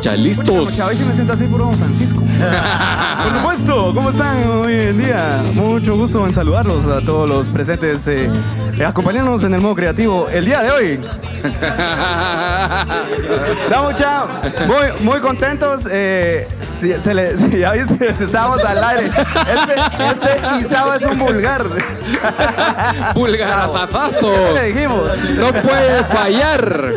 [0.00, 0.70] mucha, listos.
[0.70, 2.20] Mucha, hoy sí me siento así puro Don Francisco.
[3.22, 5.42] Por supuesto, ¿cómo están hoy en día?
[5.52, 8.30] Mucho gusto en saludarlos a todos los presentes, eh,
[8.78, 11.00] eh, acompañándonos en el modo creativo el día de hoy.
[13.70, 14.26] Da mucha,
[14.66, 15.86] muy, muy contentos.
[15.90, 19.04] Eh, si- se le- si ya viste, estábamos al aire.
[19.06, 19.74] Este,
[20.28, 21.64] este Isao es un vulgar.
[23.14, 24.32] Pulgarazazazo.
[24.32, 25.30] ¿Qué le dijimos?
[25.36, 26.94] No puede fallar.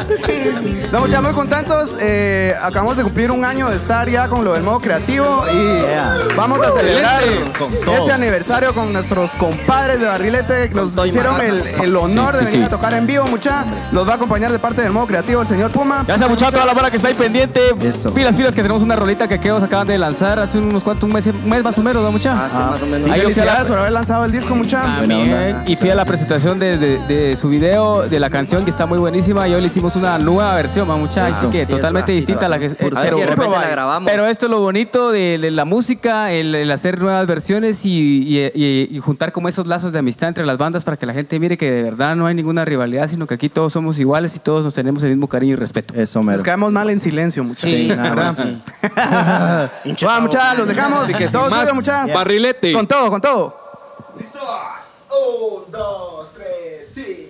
[0.91, 1.98] Da mucha, muy contentos.
[2.00, 6.36] eh, acabamos de cumplir un año de estar ya con lo del modo creativo y
[6.36, 10.70] vamos a celebrar este aniversario con nuestros compadres de Barrilete.
[10.70, 12.66] Nos hicieron el, el honor Sí, de venir sí.
[12.66, 13.66] a tocar en vivo, mucha.
[13.92, 16.03] Los va a acompañar de parte del modo creativo el señor Puma.
[16.05, 17.62] Gracias mucho a toda la banda que está ahí pendiente.
[17.81, 18.14] Eso.
[18.14, 21.49] Pilas, pilas, que tenemos una rolita que Acaban de lanzar hace unos cuantos meses, un
[21.49, 22.45] mes más o menos, ¿no, mucha?
[22.45, 23.08] Ah, sí, más o menos.
[23.08, 24.81] La- felicidades por haber lanzado el disco, mucha.
[24.81, 25.63] También.
[25.67, 28.86] Y fui a la presentación de, de- de su video, de la canción que está
[28.86, 29.48] muy buenísima.
[29.48, 31.27] Y hoy le hicimos una nueva versión, mamucha.
[31.27, 32.76] Así que sí, es totalmente distinta a la que así.
[32.80, 33.66] A ver pero, si de repente probáis.
[33.66, 34.09] la grabamos.
[34.12, 37.89] pero esto es lo bonito de, de la música, el, el hacer nuevas versiones y,
[38.28, 41.14] y- y- y juntar como esos lazos de amistad entre las bandas para que la
[41.14, 44.36] gente mire que de verdad no hay ninguna rivalidad, sino que aquí todos somos iguales
[44.36, 45.94] y todos nos tenemos el mismo cariño y respeto.
[45.95, 46.34] Eso, mero.
[46.38, 47.67] Nos quedamos mal en silencio, mucha.
[47.67, 48.34] Sí, nada
[49.86, 49.96] más.
[50.08, 51.04] Va, mucha, los dejamos.
[51.06, 52.06] Así que sin Todos más, suyo, mucha.
[52.08, 52.73] barrilete.
[52.73, 53.56] Con todo, con todo.
[54.18, 54.42] Listos.
[55.09, 57.30] Un, dos, tres, sí.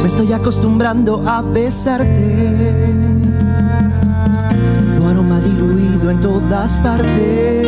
[0.00, 2.08] Me estoy acostumbrando a besarte.
[4.96, 7.66] Tu aroma diluido en todas partes.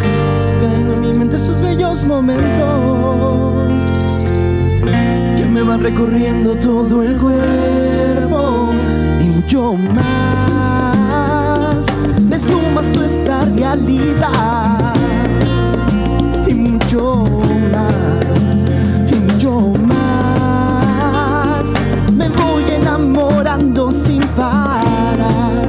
[0.00, 3.66] Tengo en mi mente esos bellos momentos
[5.36, 8.70] que me van recorriendo todo el cuerpo
[9.20, 10.06] y mucho más.
[12.28, 14.94] Le sumas tú esta realidad
[16.46, 17.26] y mucho
[17.72, 18.64] más,
[19.10, 21.74] y mucho más.
[22.14, 25.66] Me voy enamorando sin parar,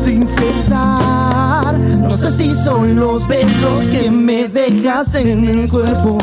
[0.00, 1.69] sin cesar.
[2.10, 6.18] No sé si son los besos que me dejas en el cuerpo,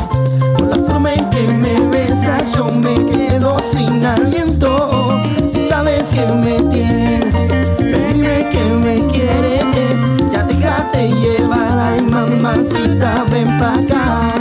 [0.58, 5.18] por la forma en que me besas yo me quedo sin aliento.
[5.48, 7.34] Si sabes que me tienes,
[7.78, 14.32] dime que me quieres, ya déjate llevar, ay mamacita, ven pa' acá.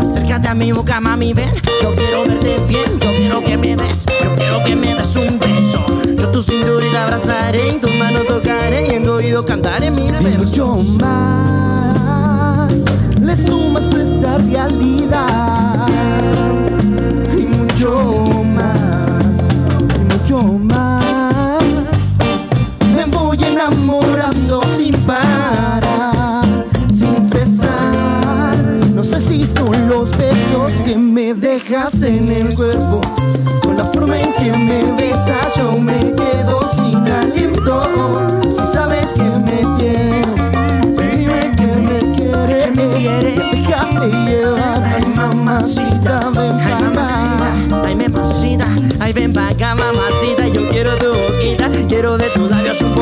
[0.00, 1.50] Acércate a mi boca, mami, ven.
[1.82, 5.38] Yo quiero verte bien, yo quiero que me des, yo quiero que me des un
[5.40, 5.57] beso.
[6.18, 10.24] Yo tu cinturita abrazaré, y tus manos tocaré y en tu oído cantaré mil y
[10.24, 10.46] versos.
[10.46, 12.72] mucho más.
[13.20, 15.88] Le sumas tú esta realidad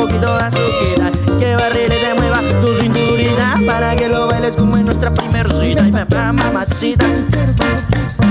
[0.06, 1.38] poquito de azuquita.
[1.38, 5.82] Que barrile te mueva tu cinturita para que lo bailes como en nuestra primer cita.
[5.82, 7.04] Ay, ven pa' mamacita.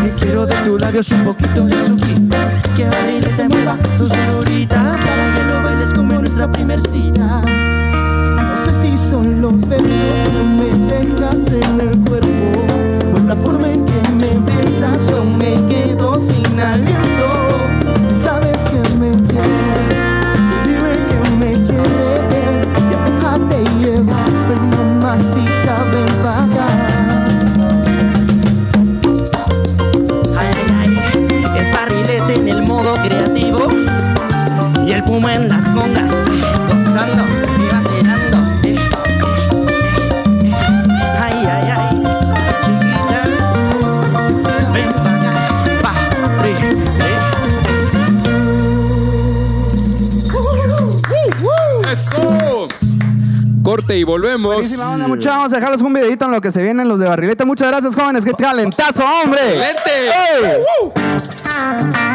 [0.05, 2.45] Y quiero de tus labios un poquito de azuquita.
[2.75, 7.04] Que barrile te mueva tu cinturita para que lo bailes como en nuestra primer cita.
[54.43, 54.55] Volvemos.
[54.55, 55.37] Buenísima onda, muchachos.
[55.37, 57.45] Vamos a dejarles un videito en lo que se vienen los de Barrilete.
[57.45, 58.25] Muchas gracias, jóvenes.
[58.25, 59.39] ¡Qué talentazo, hombre!
[59.41, 60.09] ¡Excelente!
[60.09, 61.03] ¡Ey!
[61.13, 62.14] Desesperado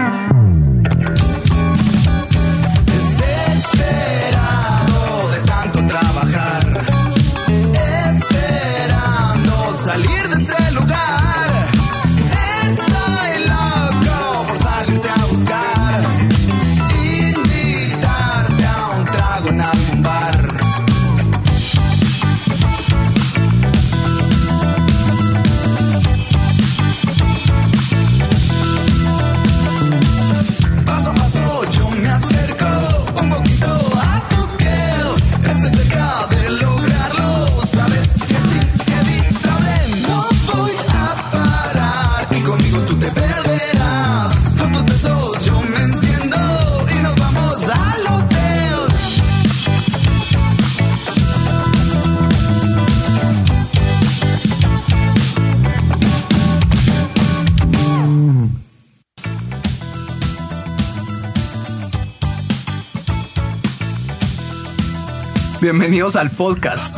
[65.71, 66.97] bienvenidos al podcast.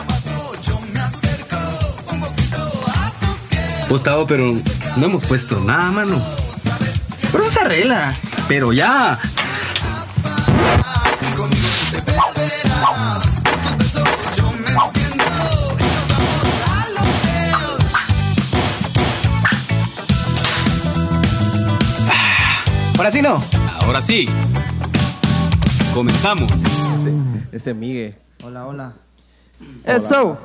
[3.90, 4.56] Gustavo, pero
[4.96, 6.22] no hemos puesto nada, mano.
[7.30, 8.16] Pero se arregla.
[8.48, 9.20] Pero ya.
[22.96, 23.44] Ahora sí no.
[23.82, 24.26] Ahora sí.
[25.92, 26.50] Comenzamos.
[27.52, 28.22] Ese Migue.
[28.42, 28.92] Hola, hola.
[29.84, 30.36] Eso.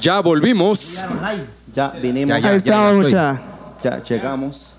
[0.00, 0.96] Ya volvimos.
[1.74, 2.28] Ya vinimos.
[2.36, 2.48] Ya, ya.
[2.50, 3.02] Ahí estamos, estoy.
[3.04, 3.40] mucha.
[3.82, 4.72] Ya llegamos.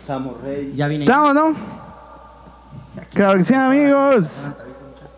[0.00, 0.72] Estamos ready.
[0.74, 1.04] Ya vine.
[1.04, 1.54] ¿Estamos, no?
[3.14, 4.48] Claro que sí, amigos.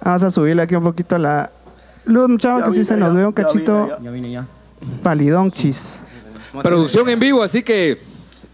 [0.02, 1.50] Vamos a subirle aquí un poquito la
[2.04, 4.46] luz, muchachos, que sí se nos ve un cachito Ya vine ya.
[5.02, 6.02] palidonchis.
[6.62, 8.00] Producción en vivo, así que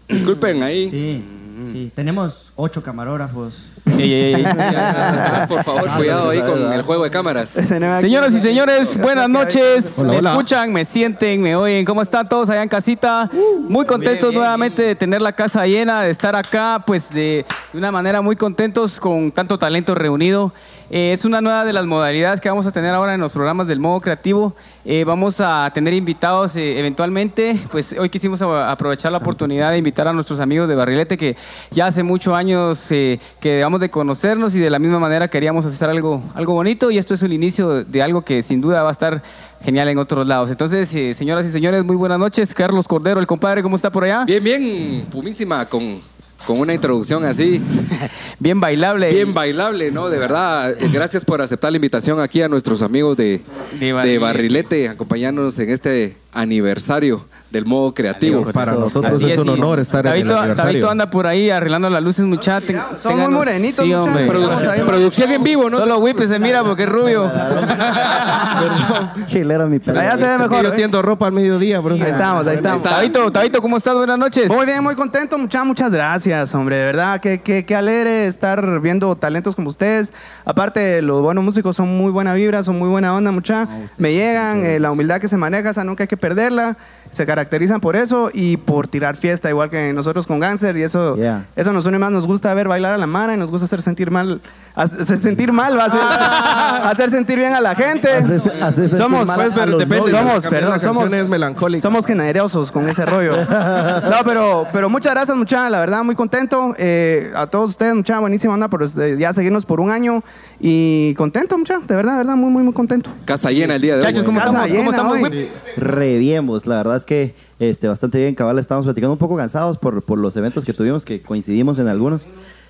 [0.07, 0.89] disculpen ahí.
[0.89, 1.23] Sí,
[1.71, 1.91] sí.
[1.95, 3.67] Tenemos ocho camarógrafos.
[3.97, 4.45] Ey, ey, ey.
[4.45, 7.49] Atrás, por favor, cuidado ahí con el juego de cámaras.
[8.01, 9.93] Señoras y señores, buenas noches.
[9.97, 10.31] Hola, me hola.
[10.31, 11.85] escuchan, me sienten, me oyen.
[11.85, 13.29] ¿Cómo están todos allá en casita?
[13.67, 17.45] Muy contentos nuevamente de tener la casa llena, de estar acá, pues de,
[17.77, 20.51] de una manera muy contentos con tanto talento reunido.
[20.89, 23.67] Eh, es una nueva de las modalidades que vamos a tener ahora en los programas
[23.67, 24.55] del modo creativo.
[24.83, 27.55] Eh, vamos a tener invitados eh, eventualmente.
[27.71, 31.37] Pues hoy quisimos aprovechar la oportunidad de invitar a nuestros amigos de Barrilete que
[31.69, 35.87] ya hace muchos años que debamos de conocernos y de la misma manera queríamos hacer
[35.87, 38.93] algo, algo bonito y esto es el inicio de algo que sin duda va a
[38.93, 39.21] estar
[39.61, 40.49] genial en otros lados.
[40.49, 42.55] Entonces, señoras y señores, muy buenas noches.
[42.55, 44.25] Carlos Cordero, el compadre, ¿cómo está por allá?
[44.25, 46.01] Bien, bien, Pumísima, con,
[46.45, 47.61] con una introducción así,
[48.39, 49.11] Bien bailable.
[49.11, 50.09] bien bailable, ¿no?
[50.09, 53.41] De verdad, gracias por aceptar la invitación aquí a nuestros amigos de,
[53.79, 54.19] De de Barrilete.
[54.19, 58.45] Barrilete, acompañándonos en este aniversario del modo creativo.
[58.53, 60.55] Para nosotros Así es un honor estar en el aniversario.
[60.55, 62.75] Davito anda por ahí arreglando las luces, muchachos.
[63.01, 64.01] Son muy morenitos, Sí, mucha.
[64.01, 64.27] hombre.
[64.27, 64.81] Produ- Estamos ahí.
[64.81, 65.77] producción en vivo, ¿no?
[65.79, 67.31] Solo Whip se mira porque es rubio.
[69.25, 69.99] Chilero mi pedo.
[69.99, 70.63] Allá se ve mejor.
[70.63, 70.75] yo ¿eh?
[70.75, 71.95] tiendo ropa al mediodía, bro.
[71.95, 72.81] Ahí estamos, ahí estamos.
[72.81, 73.95] Tabito, Tabito, ¿cómo estás?
[73.95, 74.47] Buenas noches.
[74.49, 76.75] Muy bien, muy contento, muchas, muchas gracias, hombre.
[76.77, 80.13] De verdad, qué, qué, qué alegre estar viendo talentos como ustedes.
[80.45, 83.67] Aparte, los buenos músicos son muy buena vibra, son muy buena onda, mucha.
[83.97, 86.77] Me llegan, eh, la humildad que se maneja, esa nunca hay que perderla.
[87.09, 90.75] Se caracterizan por eso y por tirar fiesta, igual que nosotros con Gangster.
[90.75, 91.45] Y eso, Yeah.
[91.55, 92.11] eso nos une más.
[92.11, 94.41] Nos gusta ver bailar a la mano y nos gusta hacer sentir mal.
[94.75, 96.01] Hacer sentir mal, va a hacer,
[96.83, 98.11] hacer sentir bien a la gente.
[98.11, 99.37] Hacer- hacer sentir somos, Pues,
[99.69, 100.09] los depende, novios.
[100.11, 103.37] somos, perdón, somos, somos generosos con ese rollo.
[103.47, 105.71] No, pero, pero muchas gracias, muchachos.
[105.71, 106.75] La verdad, muy contento.
[106.77, 110.23] Eh, a todos ustedes, mucha buenísima onda por este, ya seguirnos por un año.
[110.59, 111.87] Y contento, muchachos.
[111.87, 113.09] De verdad, de verdad, muy, muy, muy contento.
[113.25, 114.05] Casa llena el día de hoy.
[114.05, 114.69] Muchachos, ¿cómo Casa estamos?
[114.69, 115.43] ¿Cómo llena estamos, hoy.
[115.43, 115.49] Whip?
[115.77, 116.65] Re bien, vos.
[116.65, 118.33] La verdad es que este, bastante bien.
[118.33, 121.87] Cabal, estamos platicando un poco cansados por, por los eventos que tuvimos, que coincidimos en
[121.87, 122.27] algunos.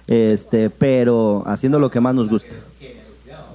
[0.08, 2.56] Este, pero haciendo lo que más nos gusta.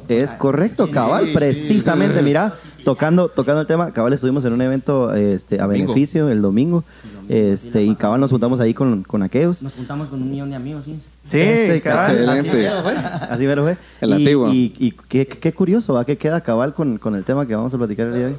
[0.09, 2.54] Es correcto, cabal, precisamente, mira,
[2.85, 6.85] tocando, tocando el tema, cabal estuvimos en un evento este, a beneficio el domingo,
[7.28, 9.62] este, y cabal nos juntamos ahí con, con aquellos.
[9.62, 10.99] Nos juntamos con un millón de amigos, ¿sí?
[11.29, 12.11] Sí, Ese, cabal.
[12.19, 12.69] Excelente.
[12.69, 13.76] Así mero fue.
[14.00, 14.52] El y, antiguo.
[14.52, 16.05] Y, y qué, qué curioso, ¿va?
[16.05, 18.38] Que queda cabal con, con el tema que vamos a platicar el día de hoy.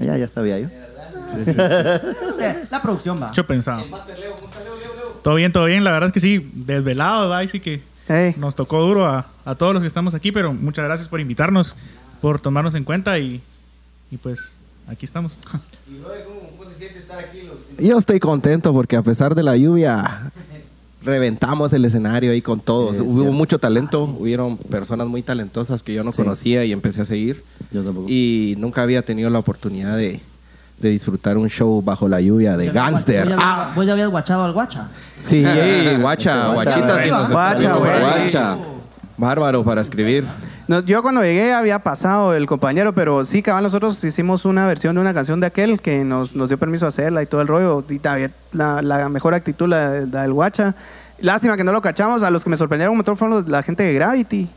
[0.00, 0.68] Ya, ya sabía yo.
[1.36, 3.32] Eh, La producción va.
[3.32, 3.82] Yo pensaba.
[5.22, 5.84] Todo bien, todo bien.
[5.84, 7.42] La verdad es que sí, desvelado, ¿verdad?
[7.42, 8.34] Y sí que Hey.
[8.36, 11.74] nos tocó duro a, a todos los que estamos aquí, pero muchas gracias por invitarnos,
[12.20, 13.40] por tomarnos en cuenta y,
[14.10, 15.38] y pues aquí estamos.
[17.78, 20.30] Yo estoy contento porque a pesar de la lluvia,
[21.04, 22.98] reventamos el escenario ahí con todos.
[23.00, 23.32] Hubo cierto.
[23.32, 26.16] mucho talento, hubieron personas muy talentosas que yo no Sí.
[26.16, 27.44] conocía y empecé a seguir.
[27.70, 28.06] Yo tampoco.
[28.08, 30.20] Y nunca había tenido la oportunidad de,
[30.80, 33.28] de disfrutar un show bajo la lluvia de Gangster.
[33.28, 34.88] ¿Vos ya, Ah, habías- vos ya habías guachado al guacha?
[35.20, 35.42] sí,
[36.00, 36.86] guacha, guachita.
[37.30, 38.00] Guacha, güey.
[38.00, 38.54] guacha.
[38.54, 38.58] Guacha.
[39.16, 40.24] Bárbaro para escribir.
[40.66, 44.94] No, yo cuando llegué había pasado el compañero, pero sí, cabal, nosotros hicimos una versión
[44.94, 47.48] de una canción de aquel que nos, nos dio permiso a hacerla y todo el
[47.48, 47.84] rollo.
[47.88, 48.00] Y
[48.52, 50.74] la, la mejor actitud, la, del guacha.
[51.20, 52.22] Lástima que no lo cachamos.
[52.22, 54.48] A los que me sorprendieron un montón fueron la gente de Gravity.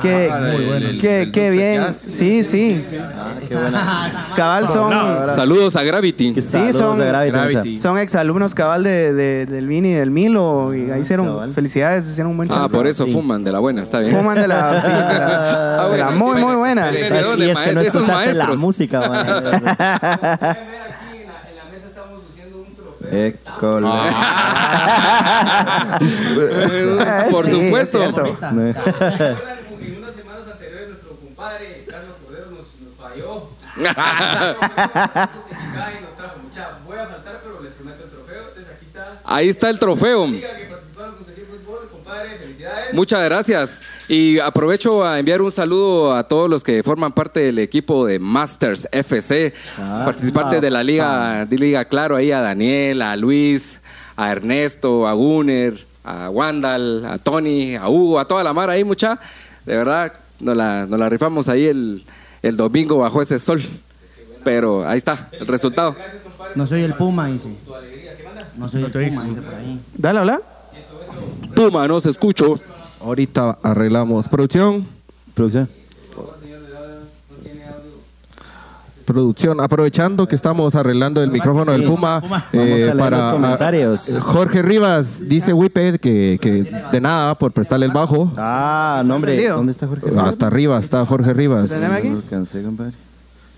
[0.00, 0.88] Que, Muy bueno.
[1.00, 1.92] que, que bien.
[1.92, 2.82] Sí, sí.
[4.36, 4.92] Cabal son,
[5.28, 6.34] Saludos a Gravity.
[6.36, 7.76] Sí, saludos son- a Gravity, Gravity.
[7.76, 10.72] son exalumnos cabal de, de- del Vini y del Milo.
[10.74, 11.52] Y ahí hicieron Cabal.
[11.54, 12.74] felicidades, hicieron un buen Ah, chance.
[12.76, 13.12] por eso Sí.
[13.12, 14.16] fuman de la buena, está bien.
[14.16, 16.90] Fuman de la, sí, de la, de la muy, muy buena.
[16.90, 19.26] ¿De Es que- dónde, y es que no escuchaste la música, man.
[23.10, 23.88] École.
[27.30, 28.24] Por Sí, es supuesto.
[39.24, 40.28] Ahí está el trofeo.
[42.92, 43.82] Muchas gracias.
[44.08, 48.18] Y aprovecho a enviar un saludo a todos los que forman parte del equipo de
[48.18, 53.80] Masters FC, Ah, participantes de la Liga, de Liga Claro, ahí a Daniel, a Luis,
[54.16, 58.84] a Ernesto, a Gunner, a Wandal, a Tony, a Hugo, a toda la mara ahí,
[58.84, 59.18] mucha.
[59.64, 62.04] De verdad, nos la, nos la rifamos ahí el,
[62.42, 63.60] el domingo bajo ese sol.
[64.44, 65.94] Pero ahí está, el resultado.
[66.54, 67.56] No soy el Puma, dice.
[68.56, 69.80] No soy el Puma, dice por ahí.
[69.94, 70.42] Dale, habla.
[71.54, 72.60] Puma, no se escucho.
[73.00, 74.28] Ahorita arreglamos.
[74.28, 74.86] Producción.
[75.34, 75.68] Producción.
[79.04, 83.34] Producción, aprovechando que estamos arreglando el micrófono del Puma, Vamos eh, a leer para los
[83.34, 84.08] comentarios.
[84.08, 88.32] ah, Jorge Rivas dice Wipe que, que de nada por prestarle el bajo.
[88.36, 89.48] Ah, no, hombre.
[89.48, 90.10] ¿Dónde está Jorge?
[90.18, 91.72] Hasta arriba está Jorge Rivas.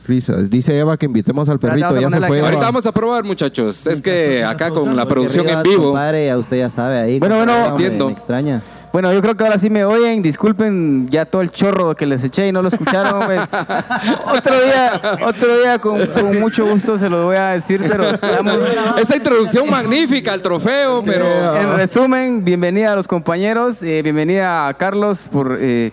[0.07, 0.51] Risas.
[0.51, 1.87] Dice Eva que invitemos al perrito.
[1.87, 2.41] vamos a Ya se fue.
[2.41, 3.87] Ahorita vamos a probar, muchachos.
[3.87, 5.93] Es que acá con la producción en vivo.
[5.97, 7.19] Rivas, ya usted ya sabe ahí.
[7.19, 7.69] Bueno, bueno.
[7.69, 8.07] Entiendo.
[8.07, 8.63] Me extraña.
[8.95, 10.23] Bueno, yo creo que ahora sí me oyen.
[10.23, 13.27] Disculpen ya todo el chorro que les eché y no lo escucharon.
[13.27, 13.49] Pues.
[14.39, 18.57] otro día, otro día con, con mucho gusto se los voy a decir, pero estamos-
[18.97, 21.27] Esta introducción magnífica al trofeo, pero.
[21.57, 25.91] en resumen, bienvenida a los compañeros, eh, bienvenida a Carlos por eh,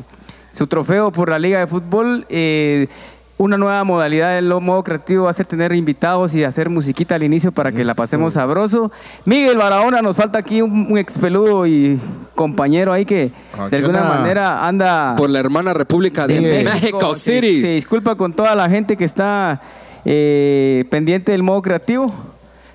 [0.51, 2.27] su trofeo por la Liga de Fútbol.
[2.29, 2.87] Eh,
[3.41, 7.23] una nueva modalidad del modo creativo va a ser tener invitados y hacer musiquita al
[7.23, 8.91] inicio para que la pasemos sabroso.
[9.25, 11.99] Miguel Barahona, nos falta aquí un, un expeludo y
[12.35, 13.31] compañero ahí que
[13.71, 17.61] de alguna manera anda Por la hermana República de de México Se, City.
[17.61, 19.59] se disculpa con toda la gente que está
[20.05, 22.13] eh, pendiente del modo creativo.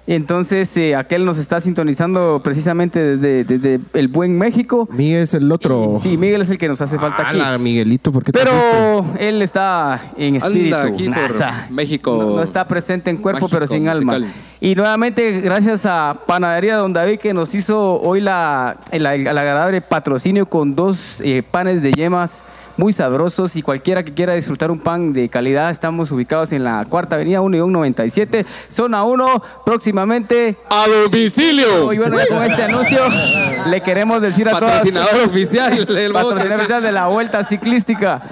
[0.06, 4.88] Entonces, eh, aquel nos está sintonizando precisamente desde, desde el buen México.
[4.92, 5.98] Miguel es el otro.
[6.00, 7.40] Sí, Miguel es el que nos hace falta aquí.
[7.40, 8.38] Ala, Miguelito, ¿por qué te?
[8.38, 10.76] Pero él está en espíritu.
[10.76, 11.66] Anda aquí por Nasa.
[11.70, 12.16] México.
[12.18, 14.20] No, no está presente en cuerpo, Mágico pero sin alma.
[14.60, 19.80] Y nuevamente, gracias a Panadería Don David, que nos hizo hoy la, el, el agradable
[19.80, 22.42] patrocinio con dos eh, panes de yemas
[22.76, 23.56] muy sabrosos.
[23.56, 27.40] Y cualquiera que quiera disfrutar un pan de calidad, estamos ubicados en la Cuarta Avenida
[27.40, 30.56] 1 y 97, zona 1, próximamente.
[30.71, 31.92] A domicilio.
[31.92, 33.00] Y bueno, ya con este anuncio
[33.66, 34.73] le queremos decir a todos.
[34.73, 38.23] Patrocinador oficial del Patrocinador oficial de la Vuelta Ciclística.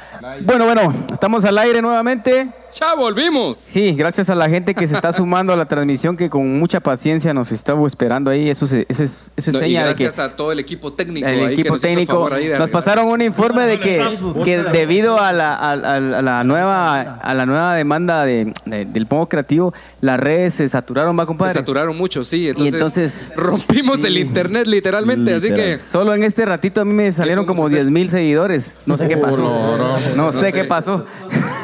[0.41, 2.49] Bueno, bueno, estamos al aire nuevamente.
[2.81, 3.57] Ya volvimos.
[3.57, 6.81] Sí, gracias a la gente que se está sumando a la transmisión, que con mucha
[6.81, 8.49] paciencia nos estaba esperando ahí.
[8.51, 11.27] Eso, se- eso es, eso es No, de que gracias a todo el equipo técnico.
[11.27, 13.79] el ahí que equipo nos hizo técnico favor ahí de nos pasaron un informe de
[13.79, 14.05] que,
[14.45, 18.85] que debido a la, a, a- a la nueva a la nueva demanda de, de-
[18.87, 21.55] del modo creativo, las redes se saturaron, va Se compadre.
[21.55, 22.49] saturaron mucho, sí.
[22.49, 25.33] Entonces, entonces- rompimos el internet literalmente.
[25.35, 28.75] Así que Solo en este ratito a mí me salieron como 10 mil seguidores.
[28.87, 29.77] No sé qué pasó.
[30.17, 31.05] No, sé qué pasó.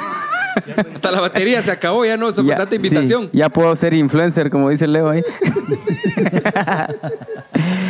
[0.94, 2.04] hasta la batería se acabó.
[2.04, 3.24] Ya no, Ya, tanta invitación.
[3.32, 5.22] sí, ya puedo ser influencer, como dice Leo ahí.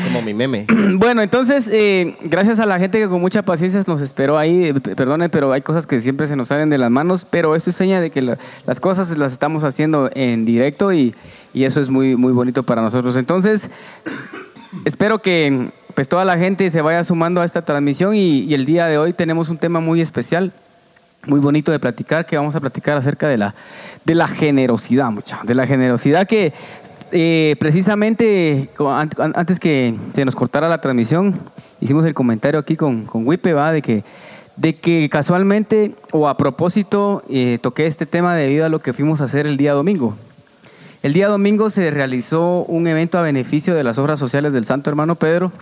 [0.04, 0.66] Como mi meme.
[0.98, 4.74] Bueno, entonces, eh, gracias a la gente que con mucha paciencia nos esperó ahí, eh,
[4.74, 7.70] p- perdonen, pero hay cosas que siempre se nos salen de las manos, pero esto
[7.70, 11.14] es seña de que la- las cosas las estamos haciendo en directo y,
[11.54, 13.16] y eso es muy, muy bonito para nosotros.
[13.16, 13.70] Entonces,
[14.84, 18.66] espero que pues toda la gente se vaya sumando a esta transmisión y, y el
[18.66, 20.52] día de hoy tenemos un tema muy especial.
[21.26, 23.54] Muy bonito de platicar, que vamos a platicar acerca de la,
[24.06, 26.54] de la generosidad, mucha, de la generosidad que
[27.12, 28.70] eh, precisamente
[29.34, 31.38] antes que se nos cortara la transmisión,
[31.80, 33.70] hicimos el comentario aquí con, con Wipe, ¿va?
[33.72, 34.02] De que,
[34.56, 39.20] de que casualmente o a propósito eh, toqué este tema debido a lo que fuimos
[39.20, 40.16] a hacer el día domingo.
[41.02, 44.88] El día domingo se realizó un evento a beneficio de las obras sociales del Santo
[44.88, 45.52] Hermano Pedro,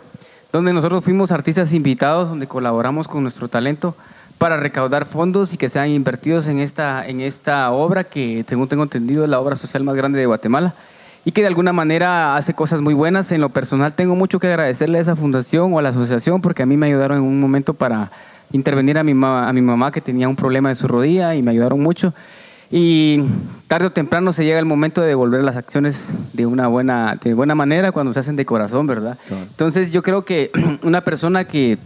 [0.52, 3.96] donde nosotros fuimos artistas invitados, donde colaboramos con nuestro talento
[4.38, 8.84] para recaudar fondos y que sean invertidos en esta, en esta obra que, según tengo
[8.84, 10.74] entendido, es la obra social más grande de Guatemala
[11.24, 13.32] y que de alguna manera hace cosas muy buenas.
[13.32, 16.62] En lo personal tengo mucho que agradecerle a esa fundación o a la asociación porque
[16.62, 18.10] a mí me ayudaron en un momento para
[18.52, 21.42] intervenir a mi, ma- a mi mamá que tenía un problema de su rodilla y
[21.42, 22.14] me ayudaron mucho.
[22.70, 23.22] Y
[23.66, 27.32] tarde o temprano se llega el momento de devolver las acciones de una buena, de
[27.32, 29.16] buena manera cuando se hacen de corazón, ¿verdad?
[29.30, 30.50] Entonces yo creo que
[30.82, 31.78] una persona que,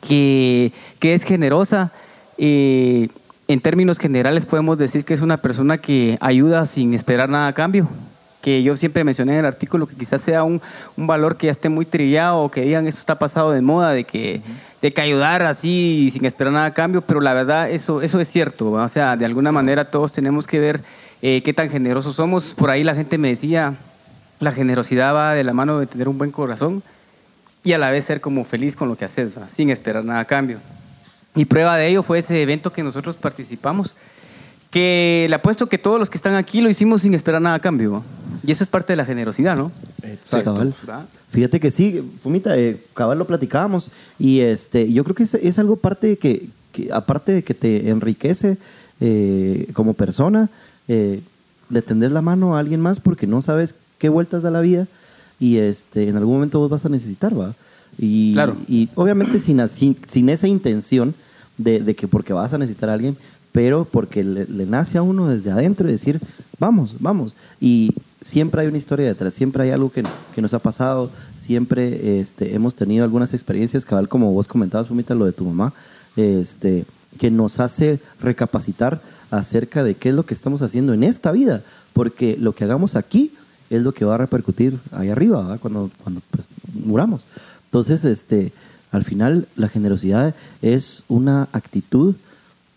[0.00, 1.92] que, que es generosa,
[2.36, 3.08] eh,
[3.48, 7.52] en términos generales podemos decir que es una persona que ayuda sin esperar nada a
[7.54, 7.88] cambio.
[8.42, 10.60] Que yo siempre mencioné en el artículo que quizás sea un,
[10.96, 13.92] un valor que ya esté muy trillado o que digan esto está pasado de moda,
[13.92, 14.42] de que,
[14.80, 18.28] de que ayudar así sin esperar nada a cambio, pero la verdad eso, eso es
[18.28, 18.70] cierto.
[18.70, 18.84] ¿va?
[18.84, 20.80] O sea, de alguna manera todos tenemos que ver
[21.22, 22.54] eh, qué tan generosos somos.
[22.54, 23.74] Por ahí la gente me decía,
[24.40, 26.82] la generosidad va de la mano de tener un buen corazón
[27.64, 29.48] y a la vez ser como feliz con lo que haces, ¿va?
[29.48, 30.58] sin esperar nada a cambio.
[31.34, 33.94] Y prueba de ello fue ese evento que nosotros participamos,
[34.70, 37.60] que le apuesto que todos los que están aquí lo hicimos sin esperar nada a
[37.60, 37.92] cambio.
[37.92, 38.02] ¿va?
[38.42, 39.72] Y eso es parte de la generosidad, ¿no?
[40.30, 40.74] Cabal.
[41.30, 45.58] Fíjate que sí, Fumita, eh, cabal lo platicábamos y este, yo creo que es, es
[45.58, 48.56] algo parte de que, que, aparte de que te enriquece
[49.00, 50.48] eh, como persona,
[50.88, 51.20] eh,
[51.68, 54.86] le tendés la mano a alguien más porque no sabes qué vueltas da la vida
[55.40, 57.54] y este, en algún momento vos vas a necesitar, ¿va?
[57.98, 58.56] Y, Claro.
[58.68, 61.14] y obviamente sin, así- sin esa intención
[61.56, 63.16] de, de que porque vas a necesitar a alguien,
[63.52, 66.20] pero porque le, le nace a uno desde adentro y decir,
[66.60, 67.34] vamos, vamos.
[67.60, 70.04] Y siempre hay una historia detrás, siempre hay algo que,
[70.34, 75.14] que nos ha pasado, siempre este, hemos tenido algunas experiencias, cabal como vos comentabas, Fumita,
[75.14, 75.72] lo de tu mamá,
[76.16, 76.84] este,
[77.18, 81.62] que nos hace recapacitar acerca de qué es lo que estamos haciendo en esta vida,
[81.92, 83.32] porque lo que hagamos aquí
[83.70, 85.60] es lo que va a repercutir ahí arriba, ¿verdad?
[85.60, 87.26] cuando, cuando pues, muramos.
[87.64, 88.52] Entonces, este,
[88.90, 92.14] al final, la generosidad es una actitud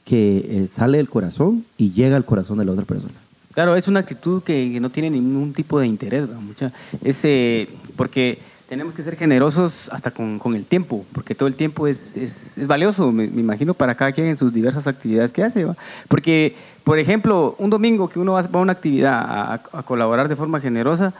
[0.03, 3.13] que eh, sale del corazón y llega al corazón de la otra persona.
[3.53, 6.27] Claro, es una actitud que, no tiene ningún tipo de interés.
[6.29, 6.71] Mucha,
[7.03, 8.39] es, eh, porque
[8.71, 12.57] tenemos que ser generosos hasta con, con el tiempo, porque todo el tiempo es, es,
[12.57, 15.65] es valioso, me, imagino, para cada quien en sus diversas actividades que hace.
[15.65, 15.75] ¿va?
[16.07, 20.61] Porque, por ejemplo, un domingo que uno va a una actividad a colaborar de forma
[20.61, 21.13] generosa,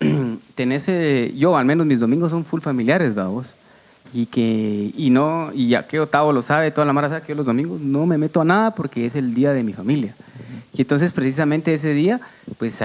[0.54, 3.54] tenés, eh, yo al menos mis domingos son full familiares, ¿va vos?
[4.14, 7.28] Y que, y no, y ya que Otavo lo sabe, toda la mara sabe que
[7.28, 10.14] yo los domingos no me meto a nada porque es el día de mi familia.
[10.74, 12.20] Y entonces precisamente ese día,
[12.56, 12.80] pues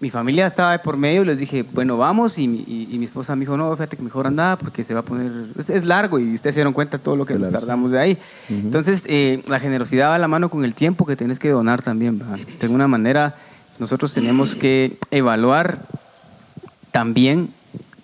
[0.00, 2.38] mi familia estaba de por medio y les dije, bueno, vamos.
[2.38, 4.94] Y, mi- y- y mi esposa me dijo, no, fíjate que mejor anda porque se
[4.94, 7.34] va a poner, es, es largo y ustedes se dieron cuenta de todo lo que
[7.34, 8.18] nos tardamos de ahí.
[8.48, 11.82] Entonces, eh, la generosidad va a la mano con el tiempo que tenés que donar
[11.82, 12.18] también.
[12.20, 13.34] De alguna manera,
[13.80, 15.80] nosotros tenemos que evaluar
[16.92, 17.48] también,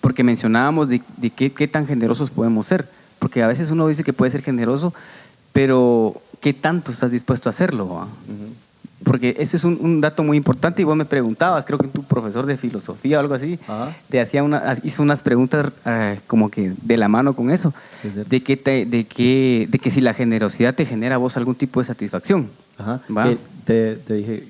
[0.09, 2.87] porque mencionábamos de, de qué, qué tan generosos podemos ser.
[3.19, 4.91] Porque a veces uno dice que puede ser generoso,
[5.53, 7.87] pero ¿qué tanto estás dispuesto a hacerlo?
[7.93, 8.07] va?
[9.03, 12.01] Porque ese es un, un dato muy importante y vos me preguntabas, creo que tu
[12.01, 13.59] profesor de filosofía o algo así,
[14.09, 17.71] te hacía una, hizo unas preguntas eh, como que de la mano con eso,
[18.03, 21.53] de que, te- de, que, de que si la generosidad te genera a vos algún
[21.53, 22.49] tipo de satisfacción.
[22.79, 22.99] Ajá.
[23.15, 23.25] ¿va?
[23.29, 24.47] Que te, te dije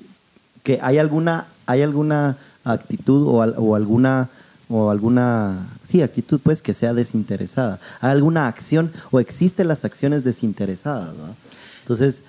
[0.62, 4.30] que hay alguna, hay alguna actitud o, o alguna
[4.70, 10.24] o alguna sí actitud pues que sea desinteresada hay alguna acción o existen las acciones
[10.24, 11.34] desinteresadas ¿no?
[11.82, 12.22] entonces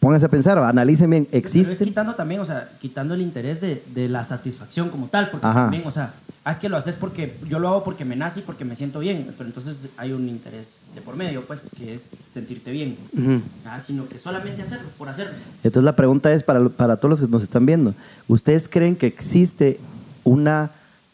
[0.00, 3.82] pónganse a pensar analicen bien Pero es quitando también, o sea, quitando el interés de,
[3.94, 5.62] de la satisfacción como tal, porque Ajá.
[5.62, 6.12] también, o sea,
[6.48, 8.98] es que lo haces porque yo lo hago porque me nace y porque me siento
[9.00, 12.96] bien, pero entonces hay un interés de por medio, pues, que es sentirte bien.
[13.16, 13.40] Ujú.
[13.64, 15.32] Ah, sino que solamente hacerlo, por hacerlo.
[15.62, 17.94] Entonces la pregunta es para, para todos los que nos están viendo.
[18.28, 19.78] ¿Ustedes creen que existe
[20.24, 20.70] una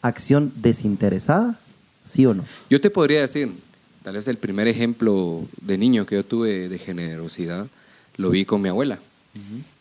[0.06, 1.58] acción desinteresada?
[2.04, 2.44] ¿Sí o no?
[2.70, 3.52] Yo te podría decir,
[4.02, 7.66] tal vez el primer ejemplo de niño que yo tuve de generosidad
[8.16, 8.98] lo vi con mi abuela.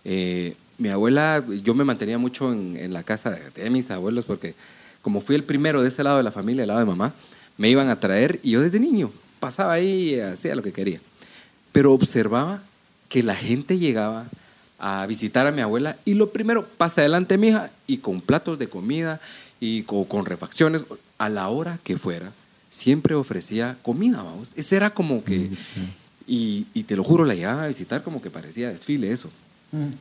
[0.04, 4.26] Eh, mi abuela, yo me mantenía mucho en, en la casa de, de mis abuelos
[4.26, 4.54] porque
[5.02, 7.14] como fui el primero de ese lado de la familia, el lado de mamá,
[7.58, 11.00] me iban a traer y yo desde niño pasaba ahí y hacía lo que quería.
[11.72, 12.62] Pero observaba
[13.10, 14.26] que la gente llegaba
[14.80, 18.60] a visitar a mi abuela y lo primero, pasa adelante mi hija y con platos
[18.60, 19.22] de comida
[19.66, 20.84] y con, con refacciones,
[21.18, 22.32] a la hora que fuera,
[22.70, 24.50] siempre ofrecía comida, vamos.
[24.56, 25.50] Ese era como que,
[26.28, 29.30] y, y te lo juro, la llegaba a visitar como que parecía desfile eso.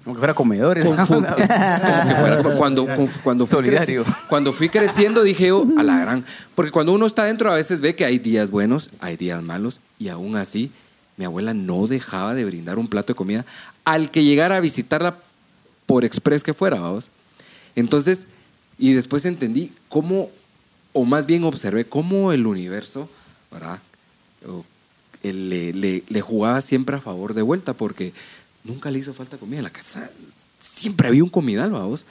[0.04, 0.86] Como que fuera comedores.
[0.88, 4.04] Con como que fuera- cuando, con- cuando, fui Solidario.
[4.04, 6.24] creci- cuando fui creciendo dije yo, a la gran.
[6.54, 9.80] Porque cuando uno está adentro a veces ve que hay días buenos, hay días malos,
[9.98, 10.70] y aún así
[11.16, 13.44] mi abuela no dejaba de brindar un plato de comida
[13.84, 15.16] al que llegara a visitarla
[15.86, 17.10] por express que fuera, vamos.
[17.76, 18.28] Entonces,
[18.78, 20.30] y después entendí cómo,
[20.92, 23.08] o más bien observé cómo el universo,
[25.22, 28.12] le, jugaba siempre a favor de vuelta porque
[28.64, 30.10] nunca le hizo falta comida en la casa.
[30.58, 32.06] Siempre había un comidal, vamos.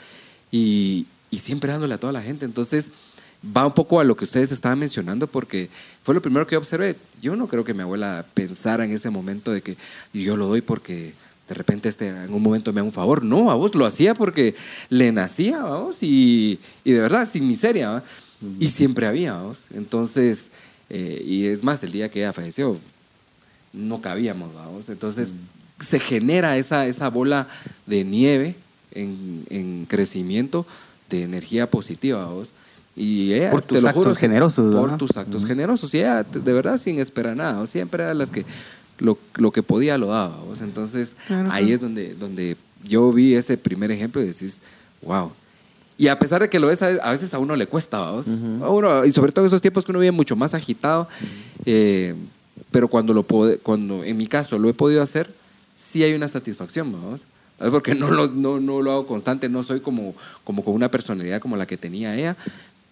[0.52, 2.46] Y, y siempre dándole a toda la gente.
[2.46, 2.92] Entonces,
[3.46, 5.70] va un poco a lo que ustedes estaban mencionando porque
[6.04, 6.96] fue lo primero que observé.
[7.22, 9.76] Yo no creo que mi abuela pensara en ese momento de que
[10.14, 11.14] yo lo doy porque
[11.48, 13.24] de repente este, en un momento me haga un favor.
[13.24, 14.56] No, a vos lo hacía porque
[14.90, 17.90] le nacía, vamos, y, y de verdad, sin miseria.
[17.90, 18.04] ¿va?
[18.60, 19.66] Y siempre había, vamos.
[19.74, 20.52] Entonces,
[20.90, 22.78] eh, y es más, el día que ella falleció,
[23.74, 24.90] no cabíamos, vamos.
[24.90, 25.34] Entonces
[25.80, 27.48] se genera esa, esa bola
[27.86, 28.56] de nieve
[28.92, 30.66] en, en crecimiento
[31.10, 32.52] de energía positiva, vamos.
[32.96, 34.98] Y ella, Por te tus lo juro, actos generosos, Por ¿verdad?
[34.98, 35.94] tus actos generosos.
[35.94, 38.46] Y ella, de verdad, sin esperar nada, siempre era las que
[39.04, 40.36] lo, lo que podía lo daba.
[40.48, 40.62] ¿vos?
[40.62, 44.62] Entonces, Claro, ahí es donde, donde yo vi ese primer ejemplo y decís,
[45.04, 45.32] wow.
[45.98, 48.28] Y a pesar de que lo ves, a veces a uno le cuesta, ¿vamos?
[48.28, 51.08] A uno, y sobre todo en esos tiempos que uno vive mucho más agitado,
[51.66, 52.16] eh,
[52.72, 55.32] pero cuando, lo pode- cuando en mi caso lo he podido hacer,
[55.76, 57.28] sí hay una satisfacción, ¿vamos?
[57.72, 61.40] Porque no lo, no, no lo hago constante, no soy como, como con una personalidad
[61.40, 62.36] como la que tenía ella,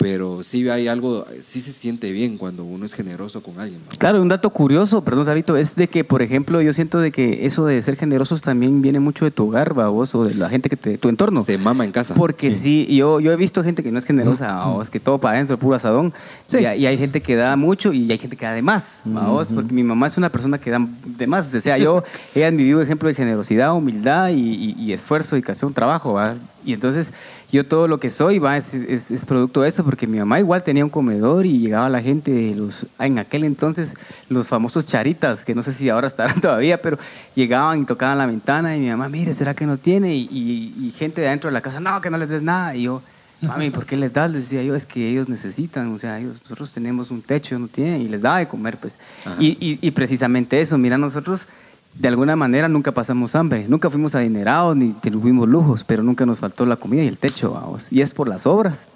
[0.02, 3.80] pero sí hay algo, sí se siente bien cuando uno es generoso con alguien.
[3.90, 3.98] ¿no?
[3.98, 7.46] Claro, un dato curioso, perdón, Sabito, es de que, por ejemplo, yo siento de que
[7.46, 10.50] eso de ser generosos también viene mucho de tu hogar, ¿va, vos, o de la
[10.50, 11.44] gente que te, tu entorno.
[11.44, 12.14] Se mama en casa.
[12.16, 15.36] Porque sí, yo, yo he visto gente que no es generosa, vamos, que todo para
[15.36, 16.14] adentro, puro asadón.
[16.52, 19.00] Y, hay- y hay gente que da mucho y hay gente que da de más,
[19.06, 21.54] vamos, porque mi mamá es una persona que da de más.
[21.54, 22.04] O sea, yo,
[22.36, 26.34] ella es mi vivo ejemplo de generosidad, humildad y, y- y esfuerzo, dedicación, trabajo, ¿va?
[26.64, 27.12] Y entonces
[27.52, 28.56] yo todo lo que soy, ¿va?
[28.58, 31.90] Es, es- es producto de eso, porque mi mamá igual tenía un comedor y llegaba
[31.90, 33.96] la gente de los, en aquel entonces,
[34.30, 36.98] los famosos charitas, que no sé si ahora estarán todavía, pero
[37.36, 40.16] llegaban y tocaban la ventana y mi mamá, mire, ¿será que no tiene?
[40.16, 42.76] Y, y- y gente de adentro de la casa, no, que no les des nada.
[42.76, 43.02] Y yo,
[43.42, 44.32] mami, ¿por qué les das?
[44.32, 47.68] Les decía yo, es que ellos necesitan, o sea, ellos, nosotros tenemos un techo, no
[47.68, 48.98] tienen, y les da de comer, pues.
[49.40, 51.48] Y, y- y precisamente eso, mira, nosotros
[51.94, 56.40] de alguna manera nunca pasamos hambre, nunca fuimos adinerados ni tuvimos lujos, pero nunca nos
[56.40, 57.92] faltó la comida y el techo, vamos.
[57.92, 58.88] Y es por las obras,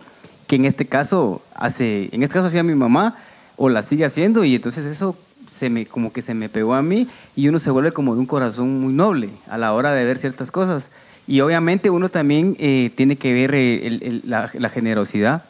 [0.48, 3.16] que en este caso hace, en este caso hacía mi mamá,
[3.58, 5.16] o la sigue haciendo, y entonces eso
[5.52, 8.20] se me, como que se me pegó a mí, y uno se vuelve como de
[8.20, 10.90] un corazón muy noble a la hora de ver ciertas cosas.
[11.28, 15.44] Y obviamente uno también eh, tiene que ver eh, la generosidad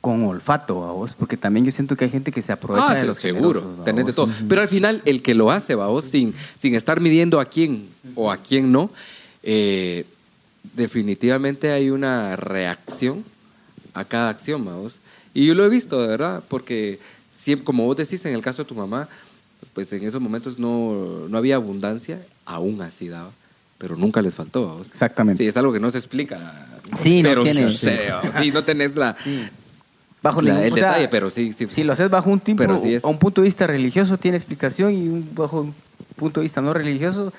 [0.00, 2.94] con olfato, a vos, porque también yo siento que hay gente que se aprovecha Ah,
[2.94, 4.14] de sí, los seguro, ¿va tenés de vos?
[4.16, 4.28] todo.
[4.48, 8.30] Pero al final, el que lo hace, vamos, sin, sin estar midiendo a quién o
[8.30, 8.90] a quién no,
[9.42, 10.04] eh,
[10.74, 13.24] definitivamente hay una reacción
[13.94, 15.00] a cada acción, vamos.
[15.34, 16.98] Y yo lo he visto, de verdad, porque
[17.32, 19.08] siempre, como vos decís, en el caso de tu mamá,
[19.72, 23.30] pues en esos momentos no, no había abundancia, aún así daba,
[23.78, 24.88] pero nunca les faltó, vamos.
[24.90, 25.42] Exactamente.
[25.42, 26.66] Sí, es algo que no se explica.
[26.96, 28.34] Sí, no pero tiene- sucede, vamos.
[28.40, 29.16] Sí, no tenés la,
[30.22, 31.66] Bajo la- ningún- el sea, detalle, pero sí, sí.
[31.70, 33.04] Si lo haces bajo un, tiempo, Pero así es.
[33.04, 35.74] a un punto de vista religioso tiene explicación y un, bajo un
[36.16, 37.32] punto de vista no religioso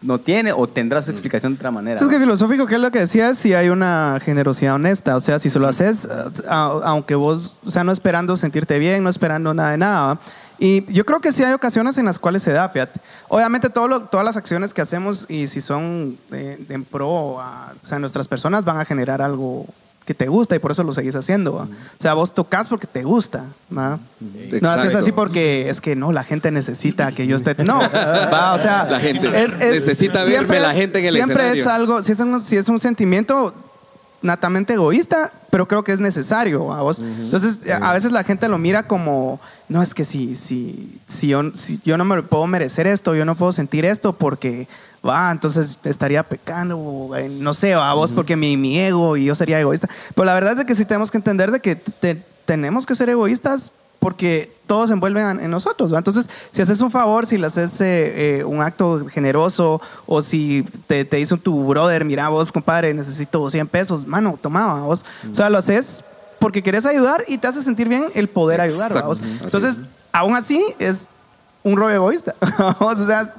[0.00, 1.02] no tiene o tendrá Mm.
[1.04, 2.00] su explicación de otra manera.
[2.00, 5.14] Es que filosófico, que es lo que decías, si hay una generosidad honesta.
[5.14, 6.08] O sea, si se lo haces,
[6.48, 10.18] a- aunque vos, o sea, no esperando sentirte bien, no esperando nada de nada.
[10.58, 13.00] Y yo creo que sí hay ocasiones en las cuales se da, fíjate.
[13.28, 17.72] Obviamente todo lo- todas las acciones que hacemos y si son eh, en pro a
[17.80, 19.66] o sea, nuestras personas van a generar algo
[20.12, 21.54] que te gusta y por eso lo seguís haciendo.
[21.54, 21.62] ¿va?
[21.64, 23.44] O sea, vos tocas porque te gusta.
[23.76, 23.98] ¿va?
[24.60, 27.54] No haces así porque es que no, la gente necesita que yo esté.
[27.64, 27.78] No,
[28.32, 31.34] va, o sea, La gente es- es- necesita siempre verme la gente en el Siempre
[31.36, 31.60] escenario.
[31.62, 33.54] es algo, si es, un, si es un sentimiento
[34.22, 36.98] natamente egoísta, pero creo que es necesario a vos.
[37.00, 41.42] Entonces, a veces la gente lo mira como, no, es que si, si, si, yo,
[41.54, 44.68] si yo no me puedo merecer esto, yo no puedo sentir esto porque,
[45.06, 49.34] va, entonces estaría pecando, eh, no sé, a vos porque mi, mi ego y yo
[49.34, 49.88] sería egoísta.
[50.14, 52.94] Pero la verdad es de que sí tenemos que entender de que te- tenemos que
[52.94, 55.94] ser egoístas porque todos se envuelven en- nosotros.
[55.94, 55.98] ¿va?
[55.98, 60.66] Entonces, si haces un favor, si le haces eh, eh, un acto generoso o si
[60.88, 64.80] te, te hizo tu brother, mira vos, compadre, necesito 100 pesos, mano, toma ¿va?
[64.82, 65.04] vos.
[65.30, 66.02] O sea, lo haces
[66.40, 68.90] porque quieres ayudar y te hace sentir bien el poder ayudar.
[68.90, 68.98] ¿va?
[68.98, 69.08] Exacto.
[69.08, 69.22] vos.
[69.22, 69.82] Así Entonces, es.
[70.10, 71.08] aún así, es
[71.62, 72.34] un rollo egoísta.
[72.80, 73.32] o sea,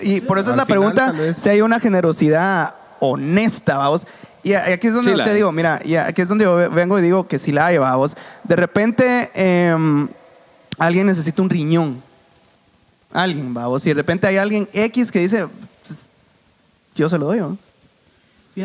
[0.00, 4.06] y por eso es la final, pregunta si hay una generosidad honesta, vamos.
[4.44, 5.36] Y aquí es donde Sí te hay.
[5.36, 8.14] digo, mira, y aquí es donde yo vengo y digo que si la hay, vamos.
[8.44, 10.06] De repente em,
[10.78, 12.02] alguien necesita un riñón.
[13.10, 13.86] Alguien, vamos.
[13.86, 15.48] Y de repente hay alguien X que dice,
[15.86, 16.10] pues,
[16.94, 17.40] yo se lo doy,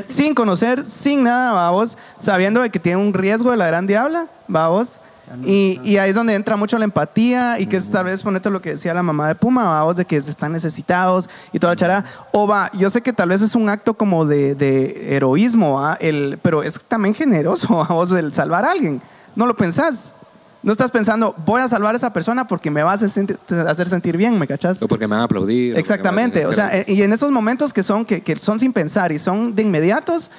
[0.06, 4.28] Sin conocer, sin nada, vamos, sabiendo de que tiene un riesgo de la gran diabla,
[4.50, 5.00] vamos.
[5.46, 8.50] Y, y ahí es donde entra mucho la empatía y que es tal vez ponerte
[8.50, 11.78] lo que decía la mamá de Puma, vamos, de que están necesitados y toda la
[11.78, 12.06] charada.
[12.32, 15.96] O va, yo sé que tal vez es un acto como de, de heroísmo, ¿va?
[16.02, 19.02] el, pero es también generoso, vamos, el salvar a alguien.
[19.36, 20.16] No lo pensás.
[20.62, 23.88] No estás pensando, voy a salvar a esa persona porque me vas a sentir- hacer
[23.88, 24.82] sentir bien, ¿me cachas?
[24.84, 25.74] O porque me van a aplaudir.
[25.74, 28.36] o Exactamente, me van a- o sea, y en esos momentos que son, que, que
[28.36, 30.32] son sin pensar y son de inmediatos,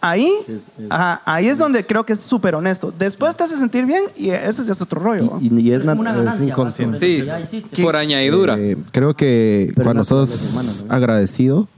[0.00, 2.92] ahí, Sí, es- es- ajá, ahí es donde creo que es súper honesto.
[2.98, 5.38] Después te hace sentir bien y ese ya es otro rollo.
[5.40, 6.98] Y, y es, es inconsciente.
[6.98, 7.82] Sí, que ya hiciste.
[7.82, 8.56] por añadidura.
[8.58, 11.68] Eh, creo que Pero cuando sos agradecido,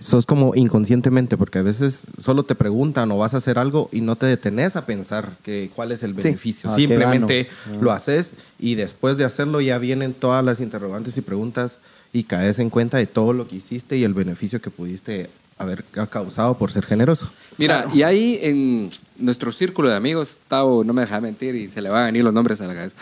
[0.00, 4.00] sos como inconscientemente, porque a veces solo te preguntan o vas a hacer algo y
[4.02, 6.24] no te detenés a pensar que cuál es el Sí.
[6.28, 6.68] beneficio.
[6.70, 7.48] Ah, ¿qué Simplemente
[7.80, 11.80] lo haces y después de hacerlo ya vienen todas las interrogantes y preguntas
[12.12, 15.84] y caes en cuenta de todo lo que hiciste y el beneficio que pudiste haber
[16.10, 17.30] causado por ser generoso.
[17.58, 21.80] Mira, y ahí en nuestro círculo de amigos, Tavo no me deja mentir y se
[21.80, 22.96] le van a venir los nombres a la cabeza.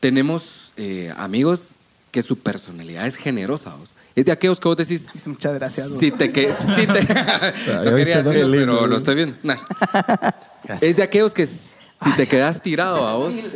[0.00, 3.74] Tenemos eh, amigos que su personalidad es generosa.
[3.74, 3.90] ¿vos?
[4.14, 5.90] Es de aquellos que vos decís, Muchas gracias.
[5.98, 9.36] si te que si te ¿Ya no quería decirlo, pero lo estoy viendo.
[9.42, 9.56] Nah.
[10.80, 13.50] Es de aquellos que si te quedas tirado a vos,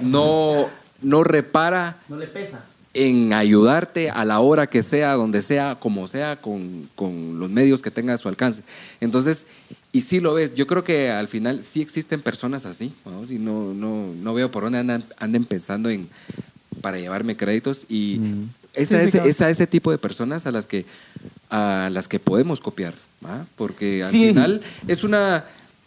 [0.00, 0.68] no,
[1.02, 2.64] no repara No le pesa.
[2.94, 7.82] En ayudarte a la hora que sea, donde sea, como sea, con, con los medios
[7.82, 8.62] que tenga a su alcance.
[9.00, 9.46] Entonces,
[9.92, 13.24] y sí lo ves, yo creo que al final sí existen personas así, ¿no?
[13.28, 16.08] Y no, no, no veo por dónde andan, anden pensando en
[16.80, 18.20] para llevarme créditos y
[18.74, 19.30] es, a Sí, sí, ese, claro.
[19.30, 20.84] es a ese tipo de personas a las que,
[21.50, 23.46] a las que podemos copiar, ¿va?
[23.56, 24.28] porque al Sí.
[24.28, 25.44] final es una...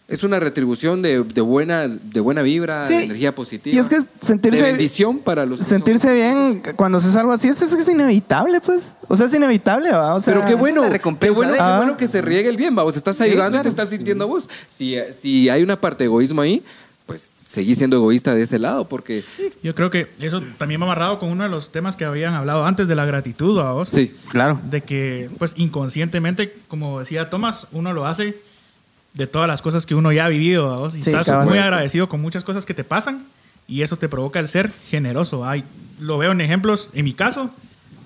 [0.08, 2.94] Es una retribución de, de buena, de buena vibra, Sí.
[2.94, 3.76] de energía positiva.
[3.76, 5.60] Y es que sentirse- De bendición para los...
[5.60, 8.96] Sentirse bien cuando haces algo así es, es, es inevitable, pues.
[9.06, 10.14] O sea, es inevitable, ¿va?
[10.14, 11.58] O sea, Pero qué bueno, qué recompensa, bueno, ¿no?
[11.58, 11.76] qué Ah.
[11.76, 13.62] bueno que se riegue el bien, vamos, estás ayudando y claro.
[13.64, 14.48] te estás sintiendo a vos.
[14.70, 16.62] Si, si hay una parte de egoísmo ahí,
[17.04, 19.22] pues seguí siendo egoísta de ese lado, porque
[19.62, 22.64] Yo creo que eso también va amarrado con uno de los temas que habían hablado
[22.64, 23.88] antes de la gratitud, vos.
[23.92, 24.58] sí, Claro.
[24.70, 28.36] De que, pues, inconscientemente, como decía Tomás, uno lo hace
[29.18, 30.94] de todas las cosas que uno ya ha vivido, vos.
[30.94, 33.24] Y Sí, estás muy agradecido con muchas cosas que te pasan
[33.66, 35.44] y eso te provoca el ser generoso.
[35.44, 35.64] Ay,
[35.98, 37.50] lo veo en ejemplos, en mi caso,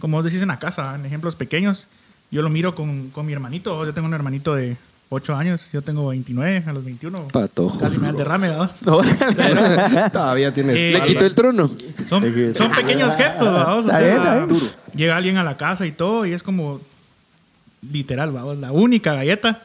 [0.01, 1.87] como vos decís en la casa, en ejemplos pequeños.
[2.31, 3.85] Yo lo miro con, con mi hermanito.
[3.85, 4.79] Yo tengo un hermanito de
[5.11, 7.29] 8 años, yo tengo 29, a los 21.
[7.29, 7.79] Patojo.
[7.79, 8.70] Casi me da el derrame, ¿verdad?
[10.14, 10.79] Todavía tienes.
[10.79, 11.70] Eh, le quitó el trono.
[12.09, 12.22] Son,
[12.57, 13.85] son pequeños gestos, vamos.
[13.85, 14.61] O Está sea, bien, está bien.
[14.94, 16.81] llega alguien a la casa y todo, y es como
[17.90, 19.61] literal, vamos, la única galleta.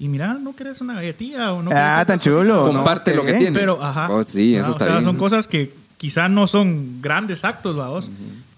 [0.00, 1.52] Y mira, ¿no querés una galletilla?
[1.52, 2.64] O no Ah, tan chulo.
[2.66, 3.58] Comparte No, lo que qué tiene.
[3.58, 4.08] Pero, ajá.
[4.10, 5.04] Oh, sí, Ah, eso o está sea, bien.
[5.04, 8.10] Son cosas que quizás no son grandes actos, vamos.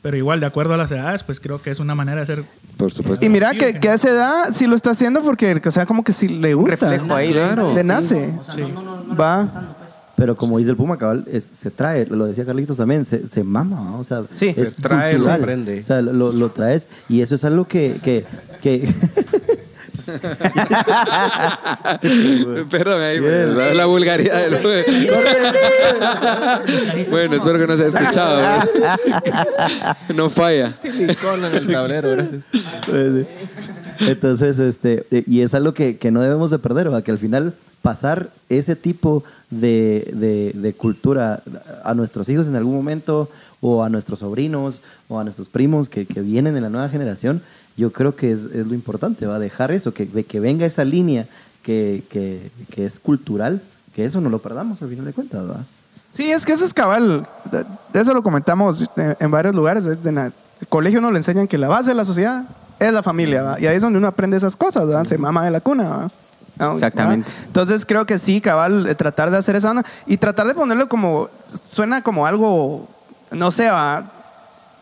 [0.02, 2.44] Pero igual, de acuerdo a las edades, pues creo que es una manera de ser.
[2.76, 3.24] Por supuesto.
[3.24, 6.02] Y mira que, que a esa edad sí lo está haciendo porque, o sea, como
[6.04, 6.88] que sí le gusta.
[6.88, 7.74] reflejo ahí, claro.
[7.74, 8.32] Le nace.
[8.40, 9.42] O sea, no, no, Va.
[9.42, 9.64] lo pues.
[10.14, 13.42] Pero como dice el Puma, cabal, es- se trae, lo decía Carlitos también, se, se
[13.42, 13.98] mama, ¿no?
[13.98, 14.48] o sea, Sí.
[14.48, 15.40] es Se trae, lo cultural.
[15.40, 15.80] aprende.
[15.80, 17.96] O sea, lo, lo traes y eso es algo que...
[18.04, 18.24] que,
[18.60, 18.88] que
[22.70, 24.62] Perdón, ahí, la, la vulgaridad del
[27.10, 28.40] Bueno, espero que no se haya escuchado.
[28.40, 28.62] ¿no?
[30.14, 30.70] No falla.
[30.72, 32.42] Silicona en el tablero, gracias.
[34.08, 37.02] Entonces, este, eh, y es algo que, que no debemos de perder, ¿va?
[37.02, 41.42] que al final pasar ese tipo de, de- cultura
[41.84, 43.28] a nuestros hijos en algún momento,
[43.60, 47.42] o a nuestros sobrinos, o a nuestros primos que, que vienen de la nueva generación,
[47.76, 50.84] yo creo que es, es lo importante, va a dejar eso, que, que venga esa
[50.84, 51.26] línea
[51.62, 53.60] que, que- que es cultural,
[53.94, 55.64] que eso no lo perdamos al final de cuentas, ¿va?
[56.10, 57.26] Sí, es que eso es cabal.
[57.94, 59.86] Eso lo comentamos en, en varios lugares.
[60.04, 60.26] Na-
[60.60, 62.44] el colegio nos le enseñan que la base de la sociedad
[62.88, 63.60] es la familia, ¿va?
[63.60, 65.04] Y ahí es donde uno aprende esas cosas, ¿va?
[65.04, 66.10] Se mama de la cuna, ¿va?
[66.58, 66.72] ¿No?
[66.74, 67.30] Exactamente.
[67.30, 67.44] ¿va?
[67.46, 70.88] Entonces creo que sí, cabal, eh, tratar de hacer esa onda y tratar de ponerlo
[70.88, 72.86] como, suena como algo,
[73.30, 74.04] no sé, ¿va?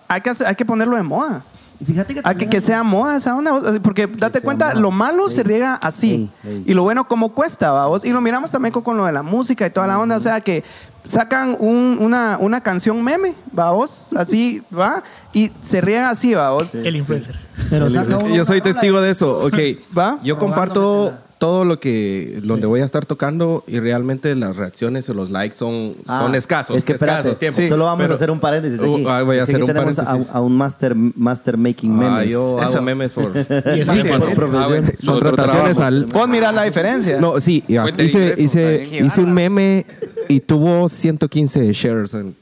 [0.08, 1.42] Hay que, hacer- hay que ponerlo de moda.
[1.78, 4.80] Y fíjate que A que, sea moda esa onda, porque date cuenta, moda.
[4.80, 6.30] lo malo se riega así.
[6.44, 6.64] Ey, ey.
[6.66, 7.86] Y lo bueno, como cuesta, ¿va?
[7.86, 8.04] vos?
[8.04, 10.16] Y lo miramos también con, con lo de la música y toda la onda.
[10.16, 10.62] O sea, que
[11.04, 14.12] sacan un- una, una canción meme, ¿va vos?
[14.16, 15.02] Así, ¿va?
[15.32, 16.74] Y se riega así, ¿va vos?
[16.74, 17.38] El influencer.
[17.70, 19.38] Pero saca uno Yo soy testigo de eso.
[19.38, 19.58] Ok.
[19.96, 20.18] ¿Va?
[20.22, 25.14] Yo comparto todo lo que donde voy a estar tocando y realmente las reacciones o
[25.14, 26.76] los likes son, son Ah, escasos.
[26.76, 27.66] Es que escasos tiempos.
[27.66, 28.88] solo vamos Pero- a hacer un paréntesis aquí.
[29.04, 30.30] Uh, ah, voy a hacer aquí un tenemos paréntesis.
[30.32, 32.12] A, a un master, master making memes.
[32.12, 33.32] Ah, yo hago memes por,
[33.74, 34.54] Y es Sí, que- por profesión.
[34.62, 37.18] Ah, bueno, contrataciones al, Vos mirás la diferencia.
[37.18, 37.86] No, sí, ya.
[37.88, 39.86] Hice, ingreso, hice, hice un meme
[40.28, 42.36] y tuvo 115 shares en,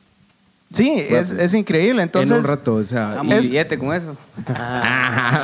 [0.71, 2.03] Sí, es, es increíble.
[2.03, 2.75] en Entonces, un rato.
[2.75, 4.15] O sea, Damos Es- billete con eso.
[4.37, 4.53] Eso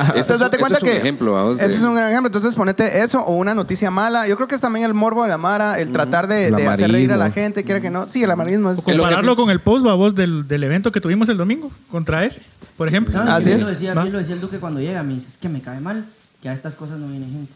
[0.08, 0.96] Entonces, es- date cuenta es un que.
[0.98, 2.28] ejemplo, vamos, ese es un gran ejemplo.
[2.28, 4.28] Entonces, ponete eso o una noticia mala.
[4.28, 6.92] Yo creo que es también el morbo de la Mara, el tratar de, de hacer
[6.92, 8.06] reír a la gente, quiera que no.
[8.06, 8.78] Sí, el amarillismo es.
[8.80, 9.36] lo que Compararlo sí.
[9.36, 12.42] con el post, babos, del, del evento que tuvimos el domingo contra ese,
[12.76, 13.18] por ejemplo.
[13.18, 13.64] Ah, Así bien es.
[13.64, 15.80] Lo decía, bien lo decía el Duque cuando llega, me dice, es que me cae
[15.80, 16.04] mal
[16.42, 17.52] que a estas cosas no viene gente.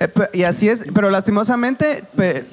[0.00, 2.44] Eh, y así es, pero lastimosamente pe-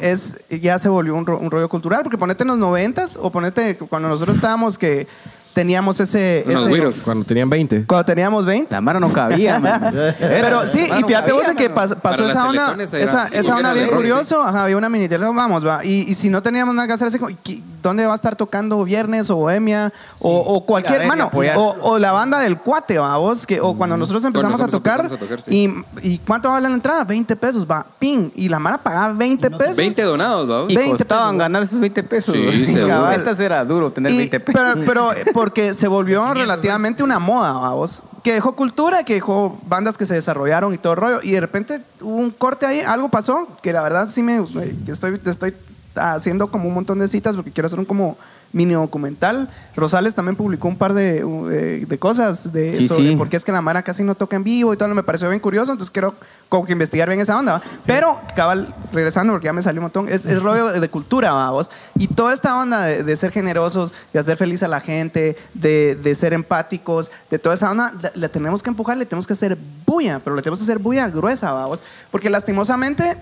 [0.00, 3.30] Es ya se volvió un, ro- un rollo cultural, porque ponete en los noventas o
[3.30, 5.06] ponete cuando nosotros estábamos que
[5.54, 6.40] teníamos ese...
[6.40, 7.00] Ese- güiros.
[7.00, 7.84] cuando tenían 20.
[7.86, 8.72] cuando teníamos 20.
[8.72, 9.92] La mara no cabía, man.
[10.18, 11.80] Pero sí, y no fíjate vos de que mano.
[11.82, 15.84] pas- pasó esa onda, esa, esa onda bien curioso, ajá, había una mini vamos, va,
[15.84, 18.36] y, y si no teníamos nada que hacer, así como, ¿qué- ¿dónde va a estar
[18.36, 22.98] tocando Viernes o Bohemia o, o cualquier, A mano, o, o la banda del cuate,
[22.98, 25.84] va, vos, que, o cuando nosotros empezamos a nosotros tocar, empezamos a tocar, sí.
[26.02, 27.04] y, y ¿cuánto vale la entrada?
[27.04, 29.76] 20 pesos, va, ping, y la Mara pagaba 20 pesos.
[29.76, 30.70] 20 donados, vamos.
[30.70, 31.38] Y 20 costaban pesos.
[31.38, 32.36] ganar esos 20 pesos.
[32.52, 32.80] Sí.
[32.90, 34.62] Antes era duro tener Y- 20 pesos.
[34.74, 38.02] Pero, pero eh, porque se volvió relativamente una moda, vamos.
[38.22, 41.20] Que dejó cultura, que dejó bandas que se desarrollaron y todo el rollo.
[41.22, 44.76] Y de repente hubo un corte ahí, algo pasó, que la verdad sí me eh,
[44.88, 45.54] estoy, estoy
[45.94, 48.16] haciendo como un montón de citas porque quiero hacer un como
[48.52, 49.48] mini documental.
[49.76, 51.18] Rosales también publicó un par de,
[51.52, 53.16] eh, de cosas de Sí, sobre sí.
[53.16, 54.88] por qué es que la Mara casi no toca en vivo y todo.
[54.88, 56.14] Me pareció bien curioso, entonces quiero
[56.48, 57.54] como que investigar bien esa onda.
[57.54, 57.62] ¿va?
[57.84, 61.70] Pero, cabal, regresando, porque ya me salió un montón, es, es rollo de cultura, vamos.
[61.98, 65.94] Y toda esta onda de, de ser generosos, de hacer feliz a la gente, de,
[65.96, 69.34] de ser empáticos, de toda esa onda, la, la tenemos que empujar, le tenemos que
[69.34, 71.82] hacer bulla, pero le tenemos que hacer bulla gruesa, vamos.
[72.10, 73.14] Porque lastimosamente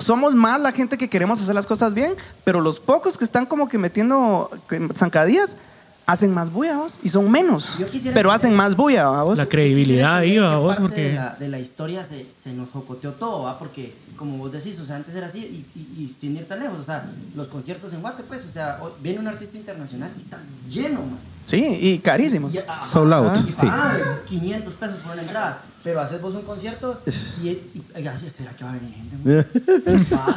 [0.00, 3.46] somos más la gente que queremos hacer las cosas bien, pero los pocos que están
[3.46, 4.50] como que metiendo
[4.94, 5.56] zancadillas
[6.06, 9.38] hacen más bulla, vos, y son menos, Yo quisiera pero hacen más bulla, vos.
[9.38, 11.02] La credibilidad ahí, ¿Qué va vos, parte porque...
[11.10, 13.60] de la, de la historia se, se nos jocoteó todo, ¿va?
[13.60, 16.58] Porque, como vos decís, o sea, antes era así y, y- y sin ir tan
[16.58, 17.04] lejos, o sea,
[17.36, 21.00] los conciertos en Guate, pues, o sea, hoy viene un artista internacional y está lleno,
[21.00, 21.18] man.
[21.46, 22.52] Sí, y carísimos.
[22.54, 23.58] Y- ajá, Sold out, y sí.
[23.66, 25.62] pagan 500 pesos por una entrada.
[25.82, 27.00] Pero haces vos un concierto
[27.42, 27.82] y, y-
[28.30, 29.46] ¿será que va a venir gente?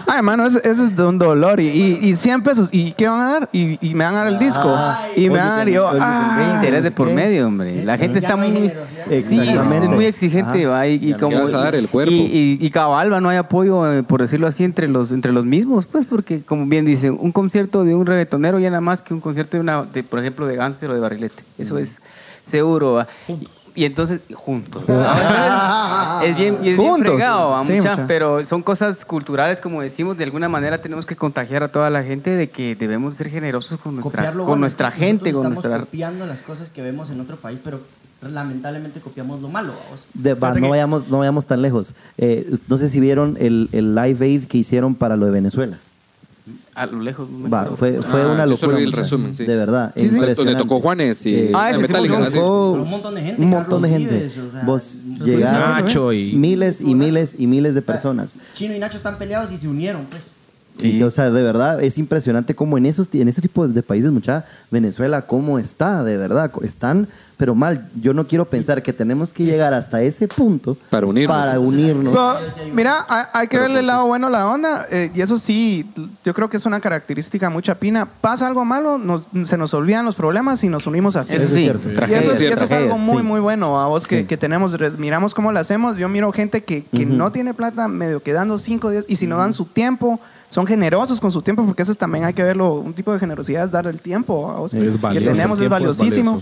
[0.08, 1.60] Ay, hermano, ese, ese es de un dolor.
[1.60, 2.70] Y, y, y 100 pesos.
[2.72, 3.50] ¿Y qué van a dar?
[3.52, 4.74] Y, y me van a dar el disco.
[4.74, 5.68] Ay, y me van a dar.
[5.68, 7.14] Yo, ah, Hay interés de por ¿qué?
[7.14, 7.84] medio, hombre.
[7.84, 8.72] La gente está no muy...
[9.20, 10.88] Sí, es muy exigente, va.
[10.88, 12.14] Y, como, ¿Qué vas a dar, el cuerpo?
[12.14, 15.34] Y, y, y cabal, va, no hay apoyo, eh, por decirlo así, entre los, entre
[15.34, 19.02] los mismos, pues, porque, como bien dicen, un concierto de un reggaetonero ya nada más
[19.02, 21.44] que un concierto de una, de, por ejemplo, de Gánster o de Barrilete.
[21.58, 22.02] Eso es
[22.44, 23.08] seguro, va.
[23.76, 24.84] Y, entonces, juntos.
[24.88, 28.08] Entonces, es bien, y es bien fregado, va, Sí, mucha, mucha.
[28.08, 32.04] pero son cosas culturales, como decimos, de alguna manera tenemos que contagiar a toda la
[32.04, 35.42] gente de que debemos ser generosos con nuestra, Copiar lo con nuestra Nosotros gente, con
[35.42, 35.80] estamos nuestra...
[35.80, 37.80] copiando las cosas que vemos en otro país, pero
[38.22, 39.74] lamentablemente copiamos lo malo.
[40.14, 41.94] De- va, no, que- vayamos, no vayamos tan lejos.
[42.18, 45.80] Eh, no sé si vieron el, el live aid que hicieron para lo de Venezuela.
[46.76, 47.28] A lo lejos.
[47.52, 48.78] Va, fue, fue Ah, una yo solo locura.
[48.78, 49.46] vi el resumen, sí.
[49.46, 49.94] De verdad.
[49.96, 50.16] Sí, sí.
[50.16, 50.44] impresionante.
[50.44, 53.82] Donde tocó Juanes y Ah, ese sí Metallica, Pero un montón de gente, Un montón
[53.84, 54.14] de gente.
[54.18, 55.86] Vives, o sea, Vos los llegaron.
[55.86, 58.36] Nacho y- Miles y miles y miles de personas.
[58.56, 60.24] Chino y Nacho están peleados y se unieron, pues.
[60.78, 61.02] Sí.
[61.04, 64.44] O sea, de verdad, es impresionante cómo en esos, en esos tipos de países, mucha
[64.72, 66.52] Venezuela, cómo está, de verdad.
[66.64, 67.08] Están,
[67.38, 67.90] pero mal.
[68.02, 71.38] Yo no quiero pensar que tenemos que llegar hasta ese punto Para unirnos.
[71.38, 72.14] Para unirnos.
[72.16, 74.86] Pero, mira, hay, hay que verle el lado bueno a la onda.
[74.90, 75.86] eh, y eso sí,
[76.26, 78.08] yo creo que es una característica muy chapina.
[78.22, 81.36] Pasa algo malo, nos- se nos olvidan los problemas y nos unimos así.
[81.36, 81.90] Eso es sí, cierto.
[81.90, 83.24] Y eso, es- y eso es algo muy, sí.
[83.24, 84.26] muy bueno a vos que, Sí.
[84.26, 84.76] que tenemos.
[84.98, 85.98] Miramos cómo lo hacemos.
[85.98, 89.28] Yo miro gente que, que no tiene plata, medio que dando 5 días, y si
[89.28, 90.20] no dan su tiempo,
[90.54, 92.74] son generosos con su tiempo, porque eso es también hay que verlo.
[92.76, 94.54] Un tipo de generosidad es dar el tiempo.
[94.68, 96.42] Es que valioso, el tenemos es valiosísimo.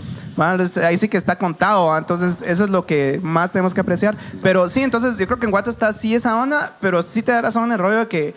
[0.60, 1.86] es- Ahí sí que está contado.
[1.86, 1.96] ¿va?
[1.98, 4.14] Entonces, eso es lo que más tenemos que apreciar.
[4.42, 7.32] Pero sí, entonces yo creo que en Guata está sí esa onda, pero sí te
[7.32, 8.34] da razón en el rollo de que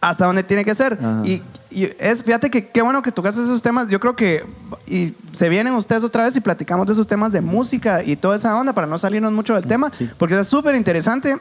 [0.00, 0.98] hasta donde tiene que ser.
[1.24, 3.88] Y, y es, fíjate que qué bueno que tocas esos temas.
[3.90, 4.44] Yo creo que
[4.86, 8.36] y se vienen ustedes otra vez y platicamos de esos temas de música y toda
[8.36, 11.36] esa onda para no salirnos mucho del tema, porque es súper interesante.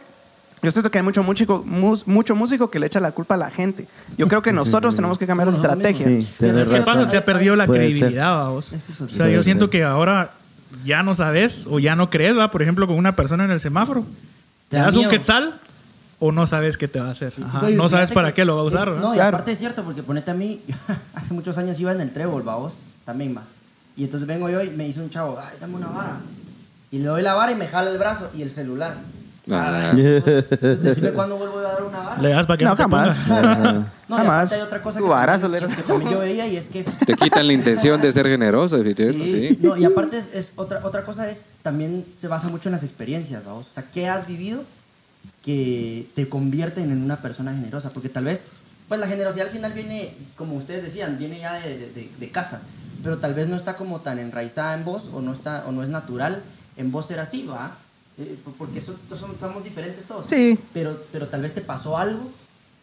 [0.63, 1.63] Yo siento que hay mucho músico,
[2.06, 3.88] mucho músico que le echa la culpa a la gente.
[4.17, 6.06] Yo creo que nosotros tenemos que cambiar la estrategia.
[6.08, 6.84] Sí, ¿Qué razón.
[6.86, 7.08] pasa?
[7.08, 8.71] Se ha perdido la Puede credibilidad, ¿va vos.
[8.71, 9.69] Eso es O sea, yo siento ser.
[9.71, 10.32] que ahora
[10.86, 12.52] ya no sabes o ya no crees, ¿va?
[12.52, 14.02] Por ejemplo, con una persona en el semáforo.
[14.69, 15.60] Te ¿Le da das un quetzal
[16.19, 17.34] o no sabes qué te va a hacer?
[17.43, 19.02] Ajá, No sabes para que- qué lo va a usar, ¿verdad?
[19.02, 20.62] No, y aparte es cierto, porque ponete a mí,
[21.15, 23.41] hace muchos años iba en el trébol, va vos, también va.
[23.97, 26.17] Y entonces vengo yo y me dice un chavo, ay, dame una vara.
[26.91, 28.95] Y le doy la vara y me jala el brazo y el celular.
[29.56, 32.22] Ah, Decime cuándo vuelvo a dar una vara.
[32.22, 33.28] Le das para que No, no, te jamás.
[34.12, 34.52] No, Jamás.
[34.52, 37.54] hay otra cosa que también, que también yo veía y es que Te quitan la
[37.54, 39.30] intención de ser generoso, definitivamente.
[39.32, 39.60] Sí, Sí.
[39.62, 42.84] No, y aparte es, es otra, otra cosa es, también se basa mucho en las
[42.84, 43.68] experiencias, ¿vamos?
[43.70, 44.64] O sea, ¿qué has vivido
[45.44, 47.90] que te convierten en una persona generosa?
[47.90, 48.46] Porque tal vez,
[48.88, 52.30] pues la generosidad al final viene, como ustedes decían, viene ya de, de- de- de
[52.30, 52.62] casa,
[53.04, 55.84] pero tal vez no está como tan enraizada en vos o no, está, o no
[55.84, 56.42] es natural
[56.78, 57.76] en vos ser así, ¿va?
[58.22, 58.96] Eh, porque so-
[59.40, 60.28] somos diferentes todos.
[60.28, 60.58] Sí.
[60.74, 62.30] Pero, pero tal vez te pasó algo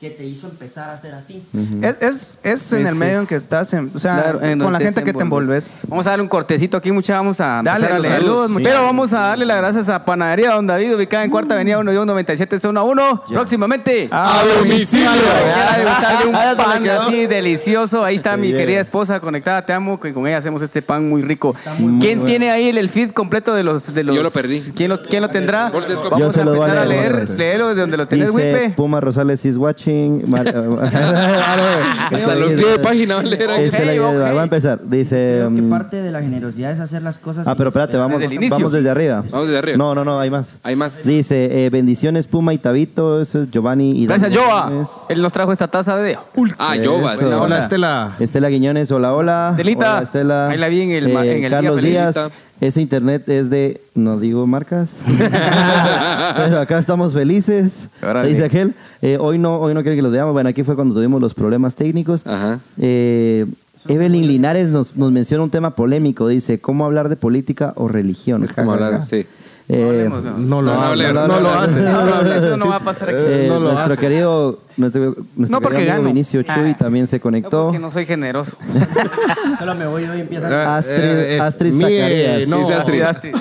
[0.00, 1.42] que te hizo empezar a ser así.
[1.82, 4.60] Es, es, es en Es- el medio en que estás, en- o sea, Claro, en
[4.60, 5.80] con la gente que te envolves.
[5.88, 7.14] Vamos a darle un cortecito aquí, mucha.
[7.16, 8.62] Vamos a Dale, a saludos, mucha.
[8.70, 12.04] Pero vamos a darle las gracias a Panadería Don David, ubicada en Cuarta Avenida 1
[12.04, 13.24] 97 zona 1.
[13.28, 14.08] Próximamente.
[14.12, 15.10] A domicilio.
[15.10, 16.32] Quiera degustar de un
[16.64, 18.04] pan así delicioso.
[18.04, 19.62] Ahí está mi querida esposa conectada.
[19.66, 21.56] Te amo, que con ella hacemos este pan muy rico.
[21.80, 22.24] muy ¿Quién bueno.
[22.26, 24.14] tiene ahí el, el feed completo de los, de los.
[24.14, 24.60] Yo lo perdí.
[24.76, 25.72] ¿Quién lo, quién lo tendrá?
[26.08, 27.12] Vamos a a empezar a leer, leer.
[27.14, 27.38] entonces.
[27.38, 28.70] Léelo de donde lo tenés, Wipe.
[28.76, 29.56] Puma Rosales is
[29.88, 30.24] watching.
[30.30, 30.46] Mar-
[32.12, 33.64] Hasta los pie de página va a leer ahí.
[33.64, 34.24] Esta es la Ok, idea.
[34.26, 34.30] ok.
[34.30, 34.80] Voy a empezar.
[34.84, 35.16] Dice.
[35.38, 37.46] Creo que mm, parte de la generosidad es hacer las cosas.
[37.48, 39.24] Ah, pero espérate, vamos Desde el vamos desde arriba.
[39.30, 39.76] Vamos desde arriba.
[39.78, 40.60] No, no, no, hay más.
[40.62, 41.04] Hay más.
[41.04, 44.32] Dice, eh, bendiciones Puma y Tabito, eso es Giovanni y Gracias.
[44.36, 44.88] Gómez.
[45.08, 46.16] Él nos trajo esta taza de
[46.58, 46.92] Ah, Eso.
[46.92, 47.22] Jovas.
[47.22, 48.12] Hola, Hola, Estela.
[48.18, 49.48] Estela Guiñones, hola, hola.
[49.52, 49.94] Estelita.
[49.94, 50.48] Hola, Estela.
[50.48, 52.32] Ahí la vi en el ma- en el Carlos día Díaz, feliz.
[52.60, 55.00] Ese internet es de, no digo marcas,
[56.36, 57.88] pero acá estamos felices.
[58.02, 58.28] Órale.
[58.28, 60.32] Dice aquel, eh, hoy no hoy no quiere que los veamos.
[60.32, 62.26] Bueno, aquí fue cuando tuvimos los problemas técnicos.
[62.26, 62.60] Ajá.
[62.78, 63.46] Eh,
[63.86, 66.28] Evelyn Linares nos, nos menciona un tema polémico.
[66.28, 68.44] Dice, ¿cómo hablar de política o religión?
[68.44, 69.24] Es como hablar, sí.
[69.70, 70.08] Eh,
[70.38, 71.76] No lo No, no hables, no lo no haces.
[71.76, 73.18] No, no, eso no va a pasar aquí.
[73.20, 74.00] eh, no lo nuestro hace.
[74.00, 76.08] querido, nuestro, nuestro No, porque querido amigo.
[76.08, 76.76] Vinicio Chuy Ah.
[76.78, 77.64] también se No, conectó.
[77.64, 78.56] porque no soy generoso.
[79.58, 80.76] Solo me voy y empieza.
[80.78, 82.48] Astrid, Eh, es- Astrid Zacarías.
[82.48, 82.66] no.
[82.66, 83.02] Sí, Astrid.
[83.02, 83.34] Astrid.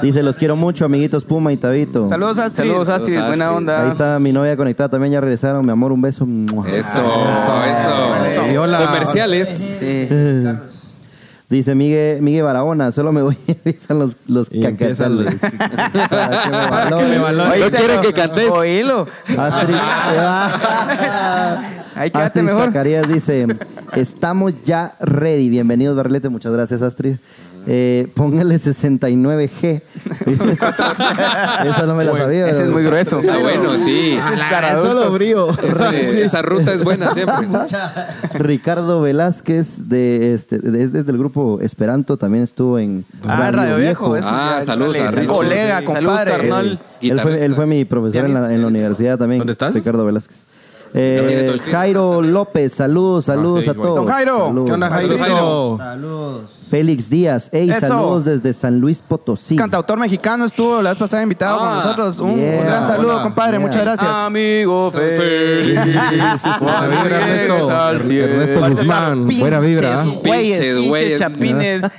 [0.00, 2.08] Dice, los quiero mucho, amiguitos Puma y Tabito.
[2.08, 2.68] Saludos, Astrid.
[2.68, 3.14] Saludos, Astrid.
[3.14, 3.56] Saludos, Buena Astrid.
[3.58, 3.82] onda.
[3.82, 5.66] Ahí está mi novia conectada, también ya regresaron.
[5.66, 6.24] Mi amor, un beso.
[6.68, 8.46] Eso, eso, eso.
[8.52, 8.78] Y hola.
[8.86, 9.48] Comerciales.
[9.48, 10.08] Sí.
[11.50, 14.50] Dice Miguel, Miguel Barahona, solo me voy y empiezan los, los.
[14.50, 14.94] Para que
[17.04, 17.60] me valoren.
[17.60, 18.50] No quieren que cantes.
[18.50, 19.06] Oílo.
[19.28, 19.74] Astrid,
[21.96, 22.66] Ahí Astrid mejor.
[22.66, 23.46] Zacarías dice,
[23.96, 25.48] estamos ya ready.
[25.48, 26.28] Bienvenidos, Barlete.
[26.28, 27.16] Muchas gracias, Astrid.
[27.70, 29.82] Eh, póngale 69G.
[31.66, 32.48] Esa no me la sabía.
[32.48, 33.18] Ese es muy grueso.
[33.30, 34.16] Ah, bueno, sí.
[34.18, 34.80] Ese es para.
[34.80, 35.48] Solo brío.
[35.50, 37.46] Ese- esa ruta es buena siempre.
[38.34, 43.76] Ricardo Velázquez, de este, de- es desde el grupo Esperanto, también estuvo en Ah, Radio
[43.76, 44.16] Viejo.
[44.22, 45.30] Ah, saludos a Richo.
[45.32, 46.30] Colega, Sí, compadre.
[46.32, 46.66] saludos, carnal.
[46.70, 47.56] Él fue, él Guitarrista.
[47.56, 49.40] fue mi profesor en la, en la universidad también.
[49.40, 49.74] ¿Dónde estás?
[49.74, 50.46] Ricardo Velázquez.
[50.94, 51.58] Eh.
[51.70, 53.96] Jairo López, saludos, saludos sí, a todos.
[53.96, 54.66] Don Jairo, Saludos.
[54.66, 55.76] ¿qué onda, Saludos, Jairo?
[55.78, 56.42] Saludos.
[56.68, 57.86] Félix Díaz, hey, Eso.
[57.86, 59.56] saludos desde San Luis Potosí.
[59.56, 62.18] Cantautor mexicano estuvo la vez pasada invitado con Ah, nosotros.
[62.20, 63.22] Un, gran saludo, Hola.
[63.22, 63.56] compadre.
[63.58, 63.66] Yeah.
[63.66, 64.10] Muchas gracias.
[64.10, 65.74] Amigo feliz.
[66.60, 68.12] Buena vibra, Ernesto.
[68.12, 69.26] Ernesto Guzmán.
[69.26, 70.02] Buena vibra.
[70.22, 70.88] Pinches güeyes.
[70.88, 71.18] Güeyes.
[71.18, 71.82] chapines.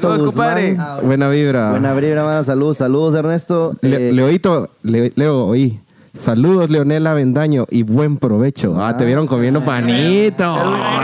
[0.00, 0.76] Compadre.
[1.02, 1.70] Buena vibra.
[1.70, 2.46] Buena vibra, más.
[2.46, 3.76] Saludos, saludos, Ernesto.
[3.80, 5.80] Le- Eh, Leoito, Le- Leo, oí.
[6.16, 8.76] Saludos, Leonel Avendaño, y buen provecho.
[8.80, 10.56] Ah, te vieron comiendo panito.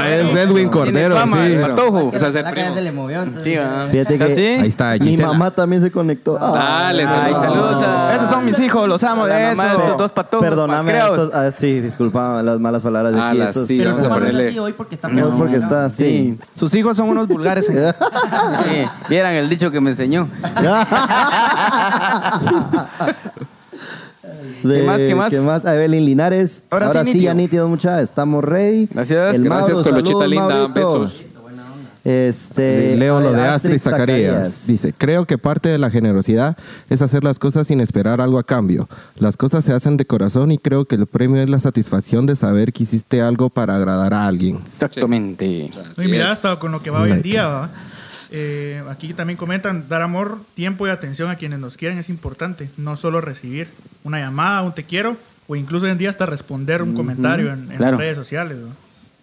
[0.07, 1.33] Es Edwin Cordero, sí.
[1.53, 2.13] el patojo.
[2.15, 2.67] Es hacer La primo.
[2.67, 3.25] cara se le movió.
[3.43, 3.57] Sí.
[3.57, 6.39] Ahí está, mi mamá también se conectó.
[6.41, 7.85] Ah, Dale, Ay, saludos.
[8.15, 9.63] Esos son mis hijos, los amo de eso.
[9.67, 13.41] estos dos patojos Perdóname, ah, sí, disculpa las malas palabras de Ah, aquí.
[13.41, 15.57] estos- sí, Pero vamos a ¿cómo no es ponerle- así hoy porque está No, porque
[15.57, 16.05] está así.
[16.05, 16.39] Sí.
[16.53, 17.67] Sus hijos son unos vulgares.
[17.71, 20.29] Sí, Vieran el dicho que me enseñó.
[24.63, 25.31] De- ¿Qué más, qué más?
[25.31, 25.65] ¿Qué más?
[25.65, 26.63] A Evelyn Linares.
[26.71, 27.69] Ahora Ahora, sí, sí, ya nítido.
[27.69, 28.01] mucha.
[28.03, 28.87] Estamos ready.
[28.93, 29.35] Gracias.
[29.35, 30.49] El Gracias, Mauro, Colochita saludos, linda.
[30.69, 30.75] Maurito.
[31.01, 31.21] Besos.
[32.03, 34.67] Este, Leo lo de Astrid Zacarías.
[34.67, 36.57] Dice, creo que parte de la generosidad
[36.89, 38.89] es hacer las cosas sin esperar algo a cambio.
[39.19, 42.37] Las cosas se hacen de corazón y creo que el premio es la satisfacción de
[42.37, 44.61] saber que hiciste algo para agradar a alguien.
[44.65, 45.71] Exactamente.
[45.99, 46.31] No, y mira, es.
[46.31, 47.71] hasta con lo que va hoy en día, ¿va?
[48.33, 52.71] Eh, aquí también comentan, dar amor, tiempo y atención a quienes nos quieren es importante,
[52.77, 53.69] no solo recibir
[54.05, 55.17] una llamada, un te quiero,
[55.49, 57.93] o incluso hoy en día hasta responder un comentario en, en Claro.
[57.93, 58.57] las redes sociales.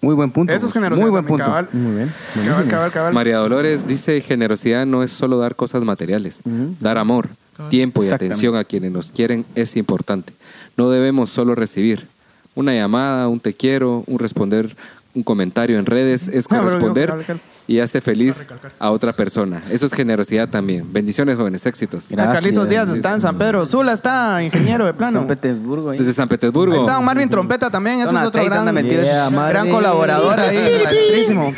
[0.01, 0.51] Muy buen punto.
[0.53, 1.05] Eso es generosidad.
[1.05, 1.45] Muy buen también, punto.
[1.45, 1.70] Cabal.
[1.74, 2.12] Muy bien.
[2.45, 3.14] Cabal, cabal, cabal.
[3.14, 6.41] María Dolores dice, generosidad no es solo dar cosas materiales.
[6.80, 7.30] Dar amor,
[7.70, 10.34] tiempo y atención a quienes nos quieren es importante.
[10.76, 12.08] No debemos solo recibir.
[12.55, 14.76] Una llamada, un te quiero, un responder
[15.14, 17.41] un comentario en redes es corresponder cabal, cabal.
[17.68, 18.47] Y hace feliz
[18.80, 19.61] a otra persona.
[19.70, 20.91] Eso es generosidad también.
[20.91, 22.05] Bendiciones, jóvenes, éxitos.
[22.18, 25.20] Ah, Carlitos Díaz está en San Pedro Sula, está ingeniero de plano.
[25.20, 25.89] San Petersburgo.
[25.91, 25.99] ahí.
[25.99, 26.74] Desde San Petersburgo.
[26.74, 28.74] Ahí está Marvin Trompeta también, ese es otro gran.
[28.88, 31.53] Yeah, gran colaborador ahí, maestrísimo.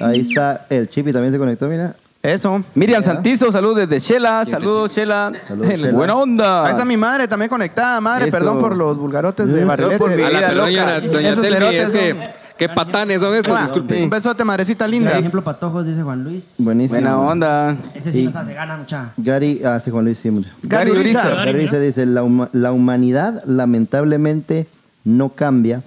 [0.00, 1.94] Ahí está el Chipi también se conectó, mira.
[2.22, 2.62] Eso.
[2.76, 4.46] Miriam Santizo, saludos desde Shela.
[4.46, 5.32] Saludos, Shela.
[5.48, 5.92] Saludos.
[5.92, 6.64] Buena onda.
[6.66, 8.38] Ahí está mi madre también conectada, madre, Eso.
[8.38, 10.24] perdón por los vulgarotes de Barrilete.
[10.24, 14.02] A la doña, doña Telmi, es que, son- qué patanes son estos, Mua, disculpe.
[14.02, 15.18] Un besote, madrecita Por linda.
[15.18, 16.54] ejemplo, patojos, dice Juan Luis.
[16.58, 17.00] Buenísimo.
[17.00, 17.76] Buena onda.
[17.94, 19.12] Ese sí Y- nos hace gana mucha.
[19.16, 20.48] Gary, ah, sí, Juan Luis, sí, hombre.
[20.62, 21.26] Gary Gary Uriza.
[21.26, 21.44] Uriza.
[21.44, 24.66] Gary dice, dice, la, huma- la humanidad lamentablemente
[25.04, 25.82] no cambia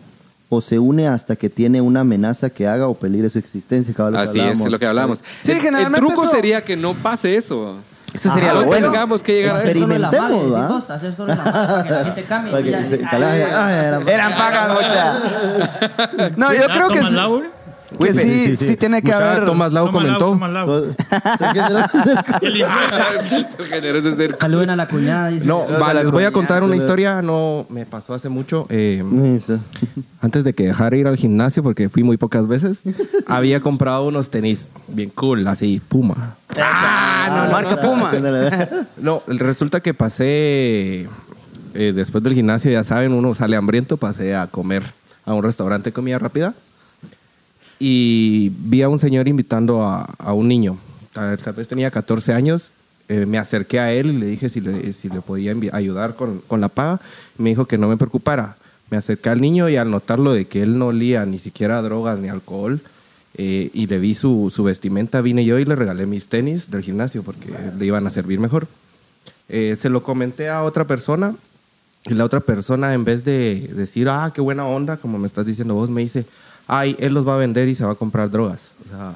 [0.50, 3.94] o se une hasta que tiene una amenaza que haga o peligre su existencia.
[3.94, 4.66] cabal, lo que Así es, hablábamos.
[4.66, 5.24] es lo que hablamos.
[5.42, 7.76] Sí, el, el generalmente truco eso- sería que no pase eso.
[8.16, 8.88] Eso sería no lo bueno.
[8.92, 9.68] tengamos que llegar a eso.
[9.70, 12.52] Hacer solo la Experimentemos, vos, Hacer solo la madre para que la gente cambie.
[12.52, 13.42] Para que Ya, se- ah, cala- ay,
[13.86, 14.68] era- Eran pagas.
[16.38, 17.42] No, yo Ah, creo que Tomás sí, Lau,
[18.00, 19.46] que sí, sí, tiene que Mucha- haber.
[19.46, 20.18] Tomás Lau comentó.
[20.18, 20.66] toma Lau.
[20.66, 20.96] Pues,
[24.40, 25.46] Saluden a la cuñada, dice.
[25.46, 27.22] No, Saludos va, a la les voy a contar una historia.
[27.22, 28.66] No, me pasó hace mucho.
[28.70, 29.04] eh,
[30.22, 32.78] antes de que dejara ir al gimnasio, porque fui muy pocas veces,
[33.28, 36.36] había comprado unos tenis bien cool, así, Puma.
[36.62, 38.12] Ah, marca Puma.
[38.98, 41.08] No, resulta que pasé,
[41.74, 44.84] eh, después del gimnasio, ya saben, uno sale hambriento, pasé a comer
[45.26, 46.54] a un restaurante de comida rápida
[47.80, 50.78] y vi a un señor invitando a, a un niño.
[51.14, 52.72] Tal, tal vez tenía 14 años.
[53.08, 56.40] eh, me acerqué a él y le dije si le, si le podía ayudar con,
[56.48, 57.00] con la paga.
[57.38, 58.56] Me dijo que no me preocupara.
[58.90, 62.20] Me acerqué al niño y al notarlo de que él no olía ni siquiera drogas
[62.20, 62.82] ni alcohol,
[63.38, 66.82] eh, y le vi su, su vestimenta, vine yo y le regalé mis tenis del
[66.84, 68.68] gimnasio porque le iban a servir mejor.
[69.50, 71.36] Eh, se lo comenté a otra persona
[72.06, 75.46] y la otra persona en vez de decir, ah, qué buena onda, como me estás
[75.46, 76.26] diciendo vos, me dice,
[76.68, 78.72] ay, él los va a vender y se va a comprar drogas.
[78.86, 79.16] O sea,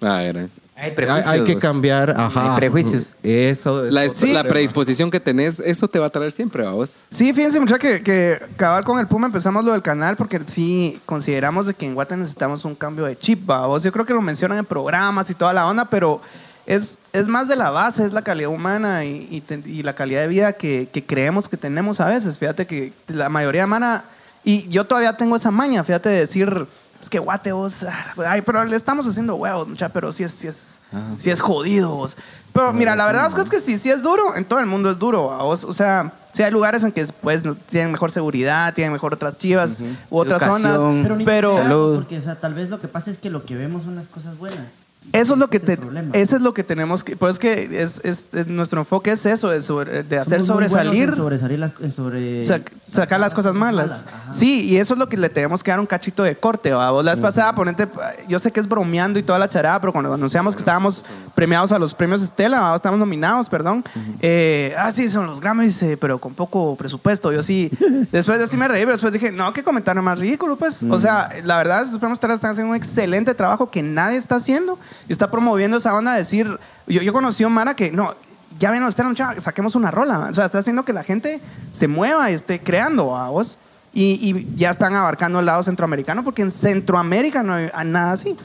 [0.00, 0.48] Ah, era.
[0.80, 1.26] Hay prejuicios.
[1.26, 2.52] hay que cambiar, ajá.
[2.54, 3.16] Hay prejuicios.
[3.22, 4.48] Eso es La, otro la tema.
[4.52, 7.06] predisposición que tenés, eso te va a traer siempre a vos.
[7.10, 11.00] Sí, fíjense muchachos que, que cabal con el Puma empezamos lo del canal porque sí
[11.04, 13.66] consideramos de que en Guate necesitamos un cambio de chip, ¿va?
[13.66, 16.20] Vos yo creo que lo mencionan en programas y toda la onda, pero
[16.66, 19.94] es, es más de la base, es la calidad humana y, y te- y la
[19.94, 22.38] calidad de vida que, que creemos que tenemos a veces.
[22.38, 24.04] Fíjate que la mayoría humana,
[24.44, 26.66] y yo todavía tengo esa maña, fíjate de decir,
[27.00, 30.32] es que Guate vos, ah, ay, pero le estamos haciendo huevos, mucha, pero sí es,
[30.32, 30.80] sí es,
[31.16, 32.16] sí es jodido vos.
[32.52, 34.98] Pero mira, la verdad es que sí, sí es duro, en todo el mundo es
[34.98, 39.14] duro, vos, o sea, sí hay lugares en que pues tienen mejor seguridad, tienen mejor
[39.14, 40.80] otras chivas u otras Educación.
[40.80, 41.94] zonas, Pero, ni pero siquiera, Salud.
[41.96, 44.06] porque o sea, tal vez lo que pasa es que lo que vemos son las
[44.08, 44.66] cosas buenas.
[45.12, 45.78] Eso es lo que te,
[46.12, 49.24] ese es lo que tenemos que, pues es que es, es- es- nuestro enfoque es
[49.26, 53.34] eso, de, sobre- de hacer Somos sobresalir, en sobresalir las, en sobre- sac- sacar las
[53.34, 54.04] cosas malas.
[54.30, 56.72] Sí, y eso es lo que le tenemos que dar un cachito de corte.
[56.72, 56.90] ¿va?
[56.90, 57.88] Vos la vez pasada, ponente,
[58.28, 61.04] yo sé que es bromeando y toda la charada, pero cuando anunciamos que estábamos
[61.34, 62.76] premiados a los premios Estela, ¿va?
[62.76, 63.84] estábamos nominados, perdón.
[64.20, 67.32] eh, ah, sí, son los Grammys, eh, pero con poco presupuesto.
[67.32, 67.70] Yo sí,
[68.12, 70.82] después de así me reí, pero después dije, no, qué comentario más ridículo, pues.
[70.82, 74.36] O sea, la verdad, los premios Estela están haciendo un excelente trabajo que nadie está
[74.36, 74.78] haciendo
[75.08, 76.46] y está promoviendo esa onda de decir,
[76.86, 78.14] yo, yo conocí a un Mara que, no,
[78.58, 80.28] ya ven, Estela, mucha, saquemos una rola.
[80.30, 81.40] O sea, está haciendo que la gente
[81.70, 83.58] se mueva y esté creando a vos.
[83.94, 88.36] Y, y ya están abarcando el lado centroamericano porque en Centroamérica no hay nada así.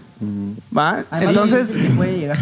[0.75, 1.03] ¿Va?
[1.11, 1.77] Además, Entonces,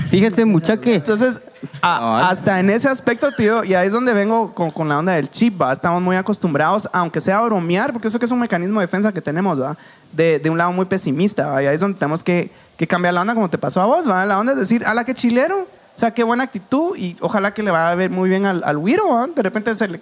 [0.07, 1.41] Fíjense, mucha que entonces
[1.82, 5.14] a- hasta en ese aspecto, tío, y ahí es donde vengo con, con la onda
[5.14, 5.74] del chip, ¿va?
[5.74, 9.12] Estamos muy acostumbrados, aunque sea a bromear, porque eso que es un mecanismo de defensa
[9.12, 9.76] que tenemos, ¿va?
[10.14, 11.64] De, de un lado muy pesimista, ¿va?
[11.64, 12.51] Y ahí es donde tenemos que,
[12.82, 14.25] que cambiar la onda como te pasó a vos, ¿va?
[14.25, 15.67] La onda es decir, ala, qué chilero, o
[15.99, 18.77] sea, qué buena actitud y ojalá que le va a ver muy bien al, al
[18.77, 19.27] Wiro, ¿va?
[19.27, 20.01] De repente se le...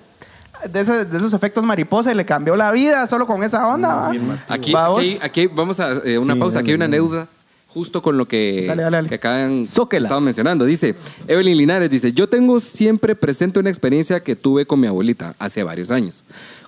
[0.72, 3.94] De, ese- de esos efectos mariposa y le cambió la vida solo con esa onda,
[3.96, 4.12] ¿va?
[4.48, 6.60] Aquí, ¿Va aquí, aquí vamos a eh, una Sí, pausa.
[6.60, 6.98] Aquí hay una dale.
[6.98, 7.28] neuda
[7.74, 9.10] justo con lo que, Dale, dale, dale.
[9.10, 9.66] que acaban
[10.24, 10.64] mencionando.
[10.66, 10.96] Dice
[11.28, 15.64] Evelyn Linares dice yo tengo siempre presente una experiencia que tuve con mi abuelita hace
[15.64, 16.24] varios años.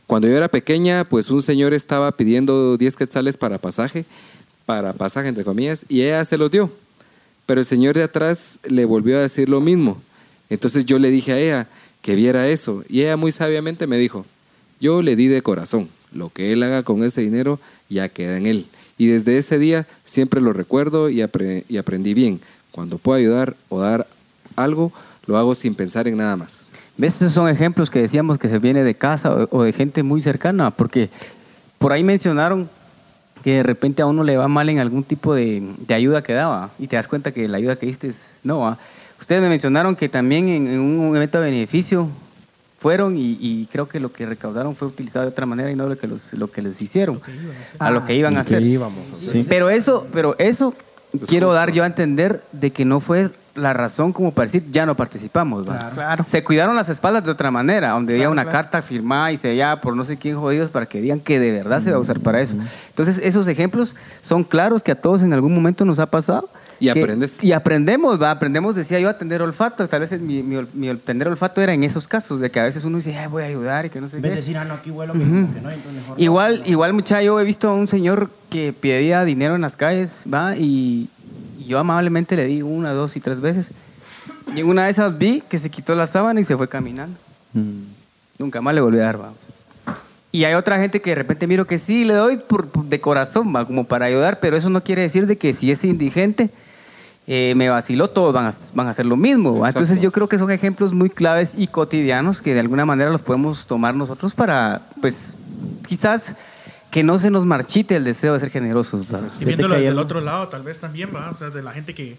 [0.08, 4.06] Cuando yo era pequeña, pues un señor estaba pidiendo 10 quetzales para pasaje,
[4.66, 6.72] para pasaje entre comillas, y ella se los dio.
[7.46, 10.02] Pero el señor de atrás le volvió a decir lo mismo.
[10.50, 11.68] Entonces yo le dije a ella
[12.02, 14.26] que viera eso, y ella muy sabiamente me dijo,
[14.80, 15.90] yo le di de corazón.
[16.14, 17.60] Lo que él haga con ese dinero
[17.90, 18.66] ya queda en él.
[18.98, 22.42] Y desde ese día siempre lo recuerdo y, apre- y aprendí bien.
[22.72, 24.08] Cuando puedo ayudar o dar
[24.56, 24.92] algo,
[25.26, 26.62] lo hago sin pensar en nada más.
[26.98, 27.16] ¿Ves?
[27.16, 30.72] Esos son ejemplos que decíamos que se viene de casa o de gente muy cercana,
[30.72, 31.10] porque
[31.80, 32.70] por ahí mencionaron
[33.44, 36.34] que de repente a uno le va mal en algún tipo de, de ayuda que
[36.34, 38.60] daba y te das cuenta que la ayuda que diste es no.
[38.60, 38.78] ¿va?
[39.20, 42.08] Ustedes me mencionaron que también en, en un evento de beneficio
[42.80, 45.88] fueron y, y creo que lo que recaudaron fue utilizado de otra manera y no
[45.88, 47.22] lo que, los, lo que les hicieron,
[47.78, 48.64] a lo que iban a Que hacer.
[48.64, 49.46] íbamos a hacer.
[49.48, 50.74] Pero eso, pero eso
[51.28, 54.86] quiero dar yo a entender de que no fue la razón como para decir ya
[54.86, 55.68] no participamos.
[55.70, 55.90] ¿va?
[55.94, 56.24] Claro.
[56.24, 59.96] Se cuidaron las espaldas de otra manera, donde había una carta firmada y sellada por
[59.96, 62.40] no sé quién jodidos para que digan que de verdad se va a usar para
[62.42, 62.56] eso.
[62.90, 66.50] Entonces, esos ejemplos son claros que a todos en algún momento nos ha pasado.
[66.80, 67.44] Y que- aprendes.
[67.44, 69.88] Y aprendemos, va, aprendemos, decía yo, a atender olfato.
[69.88, 72.84] Tal vez mi, mi, mi atender olfato era en esos casos, de que a veces
[72.86, 74.30] uno dice, "Ay, voy a ayudar y que no sé En qué.
[74.30, 76.24] vez de decir, ah, no, aquí huelo que, no, entonces mejor no.
[76.24, 80.24] Igual, igual muchacho, yo he visto a un señor que pedía dinero en las calles,
[80.34, 81.08] va, y
[81.72, 83.72] yo amablemente le di una, dos y tres veces.
[84.56, 87.18] Y una de esas vi que se quitó la sábana y se fue caminando.
[88.38, 89.54] Nunca más le volví a dar, vamos.
[90.34, 93.00] Y hay otra gente que de repente miro que sí, le doy por, por- de
[93.00, 96.50] corazón, va, como para ayudar, pero eso no quiere decir de que si es indigente,
[97.28, 99.66] eh, me vaciló, todos van a, van a hacer lo mismo.
[99.68, 103.22] Entonces yo creo que son ejemplos muy claves y cotidianos que de alguna manera los
[103.22, 105.36] podemos tomar nosotros para, pues,
[105.88, 106.36] quizás
[106.92, 109.04] que no se nos marchite el deseo de ser generosos.
[109.12, 109.22] ¿va?
[109.40, 111.30] Y viéndolo del algo- otro lado, tal vez también, ¿va?
[111.32, 112.18] O sea, de la gente que,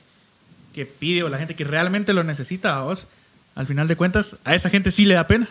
[0.73, 3.07] que pide o la gente que realmente lo necesita a vos,
[3.55, 5.49] al final de cuentas, a esa gente sí le da pena.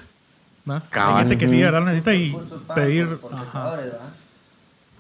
[0.70, 0.84] ¿va?
[0.92, 2.36] Hay gente que sí de verdad lo necesita y
[2.76, 3.08] pedir.
[3.32, 3.76] ajá.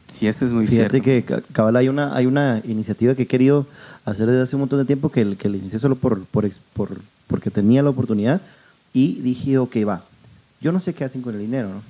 [0.07, 1.05] Sí, eso es muy Fíjate cierto.
[1.05, 3.65] que, ca- cabal, hay una, hay una iniciativa que he querido
[4.03, 6.45] hacer desde hace un montón de tiempo que, el- que le inicié solo por, por,
[6.45, 6.97] ex- por-
[7.27, 8.41] porque tenía la oportunidad
[8.93, 10.03] y dije, ok, va,
[10.59, 11.81] yo no sé qué hacen con el dinero, ¿no?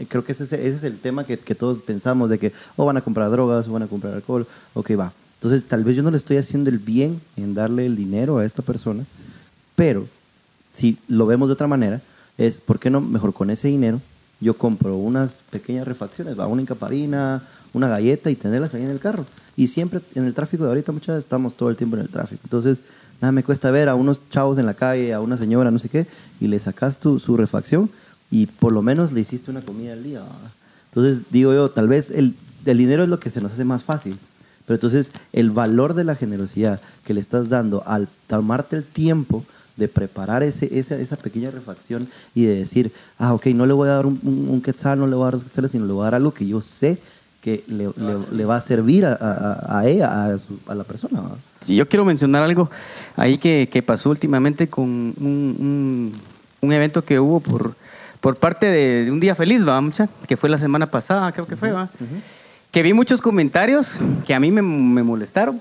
[0.00, 2.96] Eh, Creo que ese, es- el tema que, que todos pensamos de que o van
[2.96, 5.12] a comprar drogas o van a comprar alcohol, ok, va.
[5.36, 8.44] Entonces, tal vez yo no le estoy haciendo el bien en darle el dinero a
[8.44, 9.04] esta persona,
[9.74, 10.06] pero
[10.72, 12.00] si lo vemos de otra manera,
[12.36, 14.00] es, ¿por qué no mejor con ese dinero
[14.42, 16.46] yo compro unas pequeñas refacciones, ¿va?
[16.46, 17.42] una encaparina,
[17.74, 19.24] una galleta y tenerlas ahí en el carro?
[19.56, 22.40] Y siempre en el tráfico de ahorita muchas estamos todo el tiempo en el tráfico.
[22.44, 22.82] Entonces,
[23.20, 25.88] nada me cuesta ver a unos chavos en la calle, a una señora, no sé
[25.90, 26.06] qué,
[26.40, 27.90] y le sacas tu, su refacción
[28.30, 30.22] y por lo menos le hiciste una comida al día.
[30.90, 32.34] Entonces, digo yo, tal vez el
[32.66, 34.18] el dinero es lo que se nos hace más fácil.
[34.66, 39.44] Pero entonces el valor de la generosidad que le estás dando al tomarte el tiempo
[39.78, 43.88] de preparar ese, esa, esa pequeña refacción y de decir, ah, ok, no le voy
[43.88, 45.92] a dar un, un- un quetzal, no le voy a dar dos quetzales, sino le
[45.94, 46.98] voy a dar algo que yo sé
[47.40, 50.84] que le, le- le va a servir a, a- a ella, a, su- a la
[50.84, 51.22] persona.
[51.62, 52.70] Sí, yo quiero mencionar algo
[53.16, 56.12] ahí que, que pasó últimamente con un, un-
[56.60, 57.74] un evento que hubo por,
[58.20, 60.08] por parte de, un día feliz, ¿va, mucha?
[60.26, 61.88] Que fue la semana pasada, creo que fue, ¿va?
[62.70, 65.60] Que vi muchos comentarios que a mí me, me molestaron,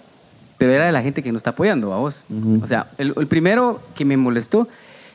[0.57, 2.26] pero era de la gente que no está apoyando a vos.
[2.62, 4.68] O sea, el, el primero que me molestó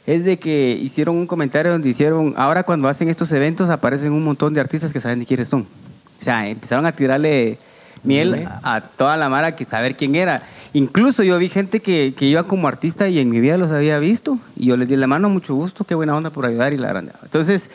[0.07, 4.25] es de que hicieron un comentario donde hicieron, ahora cuando hacen estos eventos aparecen un
[4.25, 5.63] montón de artistas que saben de quiénes son.
[5.63, 7.59] O sea, empezaron a tirarle
[8.05, 10.43] miel a toda la mara que saber quién era.
[10.73, 13.99] Incluso yo vi gente que, que iba como artista y en mi vida los había
[13.99, 16.77] visto y yo les di la mano, mucho gusto, qué buena onda por ayudar y
[16.77, 17.13] la grande.
[17.23, 17.71] Entonces,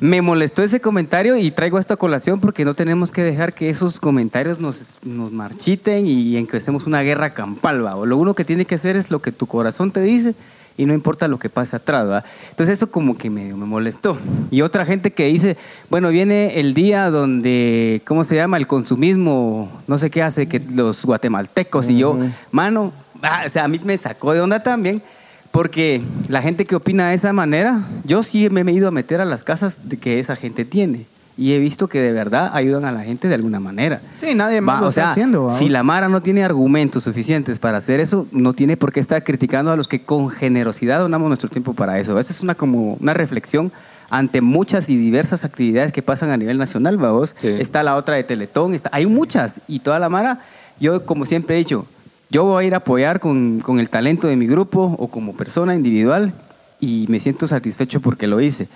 [0.00, 4.00] me molestó ese comentario y traigo esta colación porque no tenemos que dejar que esos
[4.00, 7.96] comentarios nos, nos marchiten y empecemos una guerra campal, ¿va?
[7.96, 10.34] O Lo uno que tiene que hacer es lo que tu corazón te dice
[10.76, 12.24] y no importa lo que pase atrás, ¿va?
[12.50, 14.16] Entonces eso como que me, me molestó.
[14.50, 15.56] Y otra gente que dice,
[15.90, 18.56] bueno, viene el día donde, ¿cómo se llama?
[18.56, 22.18] El consumismo, no sé qué hace, que los guatemaltecos y yo,
[22.50, 22.92] mano,
[23.22, 25.02] ah, o sea, a mí me sacó de onda también.
[25.50, 29.20] Porque la gente que opina de esa manera, yo sí me he ido a meter
[29.20, 31.04] a las casas de que esa gente tiene.
[31.36, 34.00] Y he visto que de verdad ayudan a la gente de alguna manera.
[34.16, 35.44] Sí, nadie más Va, lo o está sea, haciendo.
[35.44, 35.50] ¿va?
[35.50, 39.24] si la Mara no tiene argumentos suficientes para hacer eso, no tiene por qué estar
[39.24, 42.18] criticando a los que con generosidad donamos nuestro tiempo para eso.
[42.18, 43.72] Eso es una como una reflexión
[44.10, 47.34] ante muchas y diversas actividades que pasan a nivel nacional, vamos.
[47.38, 47.48] Sí.
[47.48, 50.40] Está la otra de Teletón, está, hay muchas y toda la Mara,
[50.78, 51.86] yo como siempre he dicho,
[52.28, 55.34] yo voy a ir a apoyar con, con el talento de mi grupo o como
[55.34, 56.34] persona individual
[56.78, 58.68] y me siento satisfecho porque lo hice.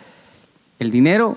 [0.78, 1.36] El dinero,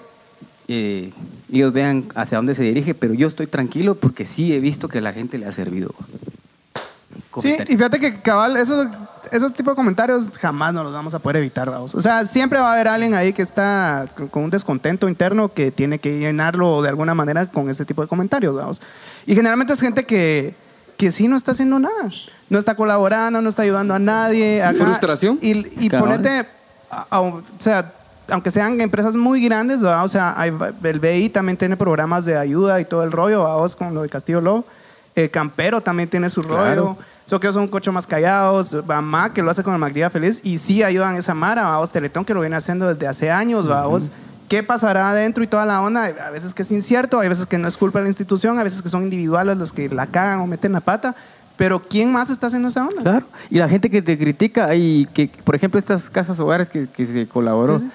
[0.72, 1.12] eh,
[1.52, 5.00] ellos vean hacia dónde se dirige, pero yo estoy tranquilo porque sí he visto que
[5.00, 5.94] a la gente le ha servido.
[7.42, 8.88] Sí, y fíjate que cabal, esos,
[9.32, 11.96] esos tipos de comentarios jamás nos los vamos a poder evitar, vamos.
[11.96, 15.72] O sea, siempre va a haber alguien ahí que está con- un descontento interno que
[15.72, 18.82] tiene que llenarlo de alguna manera con ese tipo de comentarios, vamos.
[19.26, 20.54] Y generalmente es gente que,
[20.98, 22.10] que sí no está haciendo nada.
[22.50, 24.62] No está colaborando, no está ayudando a nadie.
[24.64, 24.84] acá.
[24.86, 25.38] Frustración.
[25.42, 26.48] Y, ponete,
[26.90, 27.94] a- a- o sea,
[28.32, 30.04] aunque sean empresas muy grandes, ¿verdad?
[30.04, 30.54] o sea, hay-
[30.84, 34.10] el BI también tiene programas de ayuda y todo el rollo, vamos, con lo de
[34.10, 34.66] Castillo Lobo.
[35.16, 36.96] Eh, Campero también tiene su rollo.
[37.26, 38.76] So que son cocho más callados.
[38.88, 40.40] Mamá, que lo hace con el Magdía Feliz.
[40.44, 41.92] Y sí ayudan a esa Mara, vamos.
[41.92, 44.12] Teletón, que lo viene haciendo desde hace años, vamos.
[44.48, 46.06] ¿Qué pasará adentro y toda la onda?
[46.06, 48.64] A veces que es incierto, hay veces que no es culpa de la institución, a
[48.64, 51.16] veces que son individuales los que la cagan o meten la pata.
[51.58, 53.02] Pero ¿quién más está haciendo esa onda?
[53.04, 53.26] Claro.
[53.50, 57.06] Y la gente que te critica y que, por ejemplo, estas casas hogares que, que
[57.06, 57.78] se colaboró.
[57.80, 57.92] Sí, sí.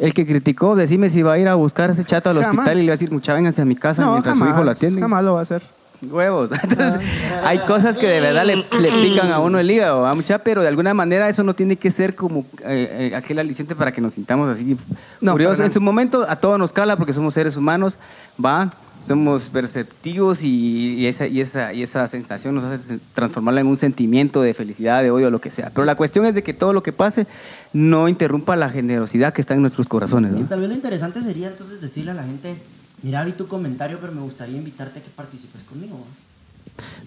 [0.00, 2.58] El que criticó, decime si va a ir a buscar a ese chato al Jamás.
[2.58, 4.54] hospital y le va a decir, mucha, vénganse a mi casa No, mientras jamás, su
[4.54, 5.00] hijo la atiende.
[5.00, 5.62] jamás lo va a hacer.
[6.02, 6.48] Huevos.
[6.62, 7.00] Entonces,
[7.44, 10.38] hay cosas que de verdad le, le pican a uno el hígado, ¿va, mucha?
[10.38, 13.92] Pero de alguna manera eso no tiene que ser como eh, eh, aquel aliciente para
[13.92, 14.76] que nos sintamos así
[15.20, 17.98] No, En su momento a todos nos cala porque somos seres humanos,
[18.42, 18.70] va,
[19.04, 23.76] somos perceptivos y, y esa, y, esa, y esa sensación nos hace transformarla en un
[23.76, 25.70] sentimiento de felicidad, de odio, lo que sea.
[25.74, 27.26] Pero la cuestión es de que todo lo que pase
[27.72, 30.32] no interrumpa la generosidad que está en nuestros corazones.
[30.36, 30.46] Y ¿no?
[30.46, 32.56] tal vez lo interesante sería entonces decirle a la gente,
[33.02, 36.04] mira, vi tu comentario, pero me gustaría invitarte a que participes conmigo.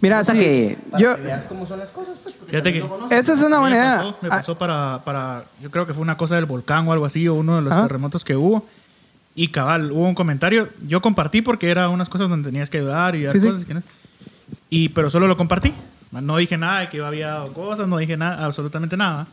[0.01, 2.73] Mira, Pasa sí, que Para yo, que veas cómo son las cosas, pues, porque Fíjate
[2.73, 3.17] que- lo conoces.
[3.19, 3.95] esa es una buena me idea.
[3.97, 6.91] pasó, me Ah, pasó para, para, yo creo que fue una cosa del volcán o
[6.93, 7.83] algo así, o uno de los Ajá.
[7.83, 8.65] terremotos que hubo.
[9.35, 10.69] Y cabal, hubo un comentario.
[10.87, 13.47] Yo compartí porque era unas cosas donde tenías que ayudar y Sí, sí.
[13.47, 13.83] cosas que no.
[14.69, 15.73] Y, pero solo lo compartí.
[16.11, 19.25] No dije nada de que yo había dado cosas, no dije nada, absolutamente nada.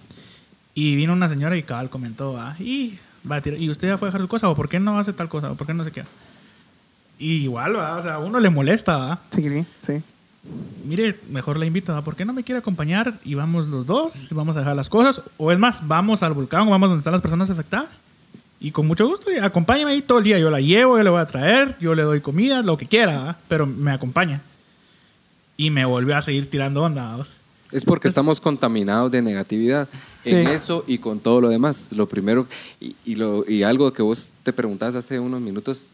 [0.74, 2.98] Y vino una señora y cabal comentó, ah, y,
[3.30, 4.48] va a tirar- ¿y usted ya fue a dejar su cosa?
[4.48, 5.50] ¿O por qué no hace tal cosa?
[5.50, 6.04] ¿O por qué no sé qué?
[7.18, 7.96] Y igual, ¿va?
[7.98, 9.18] o sea, a uno le molesta, ¿va?
[9.30, 9.42] sí,
[9.82, 10.02] sí.
[10.86, 12.00] mire, mejor la invito, ¿va?
[12.02, 13.12] ¿por qué no me quiere acompañar?
[13.24, 15.20] Y vamos los dos, vamos a dejar las cosas.
[15.36, 17.98] O es más, vamos al volcán o vamos donde están las personas afectadas.
[18.60, 20.38] Y con mucho gusto, acompáñame ahí todo el día.
[20.38, 23.18] Yo la llevo, yo le voy a traer, yo le doy comida, lo que quiera,
[23.24, 23.38] ¿va?
[23.48, 24.42] pero me acompaña.
[25.56, 27.16] Y me volvió a seguir tirando onda.
[27.16, 27.26] ¿va?
[27.72, 29.88] Es porque estamos contaminados de negatividad
[30.24, 30.50] en Sí.
[30.52, 31.92] eso y con todo lo demás.
[31.92, 32.46] Lo primero,
[32.80, 35.92] y, y lo, y algo que vos te preguntabas hace unos minutos,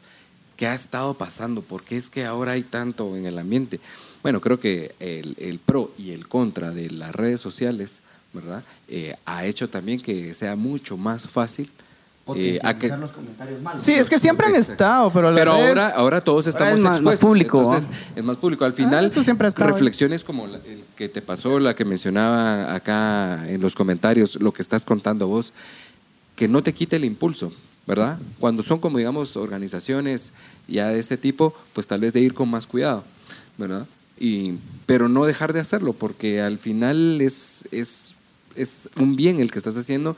[0.56, 1.62] ¿qué ha estado pasando?
[1.62, 3.78] ¿Por qué es que ahora hay tanto en el ambiente?
[4.22, 8.00] Bueno, creo que el, el pro y el contra de las redes sociales,
[8.32, 8.64] ¿verdad?
[8.88, 11.70] Eh, ha hecho también que sea mucho más fácil.
[12.34, 13.82] Eh, a que, Potencializar los comentarios malos.
[13.82, 16.84] Sí, es que siempre han estado, pero, pero redes- ahora, ahora todos estamos es más-
[16.84, 17.20] más expuestos.
[17.28, 18.64] público, Entonces, es más público.
[18.64, 19.72] Al final, Ah, eso siempre ha estado ahí.
[19.72, 24.52] reflexiones como la- el que te pasó, la que mencionaba acá en los comentarios, lo
[24.52, 25.52] que estás contando vos,
[26.34, 27.52] que no te quite el impulso.
[27.88, 28.18] ¿verdad?
[28.40, 30.32] Cuando son como, digamos, organizaciones
[30.66, 33.04] ya de ese tipo, pues tal vez de ir con más cuidado,
[33.58, 33.86] ¿verdad?
[34.18, 34.54] Y,
[34.86, 38.16] pero no dejar de hacerlo, porque al final es, es,
[38.56, 40.16] es un bien el que estás haciendo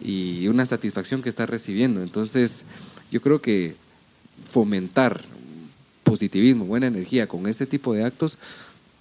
[0.00, 2.02] y una satisfacción que estás recibiendo.
[2.02, 2.64] Entonces,
[3.10, 3.74] yo creo que
[4.50, 5.20] fomentar
[6.02, 8.38] positivismo, buena energía con ese tipo de actos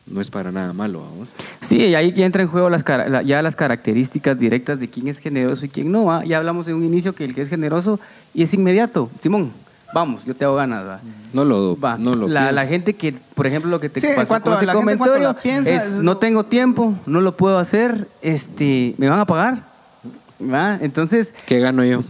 [0.06, 1.34] no es para nada malo, vamos.
[1.60, 2.84] Sí, y ahí ya entra en juego las,
[3.26, 6.06] ya las características directas de quién es generoso y quién no.
[6.06, 6.26] ¿va?
[6.26, 8.00] Ya hablamos en un inicio que el que es generoso
[8.34, 9.10] y es inmediato.
[9.22, 9.52] Simón,
[9.94, 10.86] vamos, yo te hago ganas.
[10.86, 11.00] ¿va?
[11.34, 14.08] No lo, Va, no lo la, la gente que, por ejemplo, lo que te Sí,
[14.08, 17.58] en pasó cuanto con ese comentario piensa, es, es no tengo tiempo, no lo puedo
[17.58, 19.71] hacer, este, ¿me van a pagar?
[20.42, 20.78] ¿Va?
[20.82, 22.04] Entonces, ¿Qué gano yo?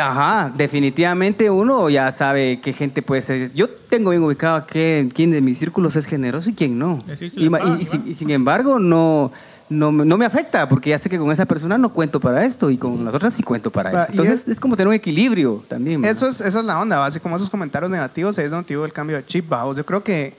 [0.00, 3.52] Ajá, definitivamente uno ya sabe qué gente puede ser.
[3.54, 6.98] Yo tengo bien ubicado que, quién de mis círculos es generoso y quién no.
[7.36, 8.08] Y, ma- pagan, y- y sin, ¿va?
[8.08, 9.30] y sin embargo, no,
[9.68, 12.44] no, me- no me afecta porque ya sé que con esa persona no cuento para
[12.44, 14.94] esto y con las otras sí cuento para y Entonces es- es, como tener un
[14.94, 16.04] equilibrio también.
[16.04, 18.92] Eso es, eso es la onda, así como esos comentarios negativos es donde tuvo el
[18.92, 19.76] cambio de chip, vamos.
[19.76, 20.34] Yo creo que,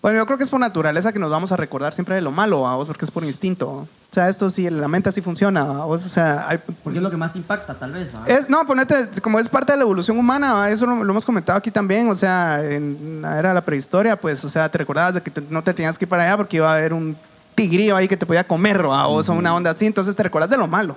[0.00, 2.30] bueno, yo creo que es por naturaleza que nos vamos a recordar siempre de lo
[2.30, 3.66] malo, vamos, porque es por instinto.
[3.66, 3.82] ¿va?
[3.82, 6.06] O sea, esto sí, la mente así funciona, vamos.
[6.06, 8.10] O sea, hay, Porque es lo que más impacta, tal vez.
[8.14, 8.24] ¿va?
[8.26, 10.70] es, no, ponete, como es parte de la evolución humana, ¿va?
[10.70, 14.18] eso lo, lo hemos comentado aquí también, o sea, en la era de la prehistoria,
[14.18, 16.36] pues, o sea, te recordabas de que te- no te tenías que ir para allá
[16.36, 17.16] porque iba a haber un
[17.56, 19.08] tigrillo ahí que te podía comer, ¿va?
[19.08, 20.96] o una onda así, entonces te recuerdas de lo malo,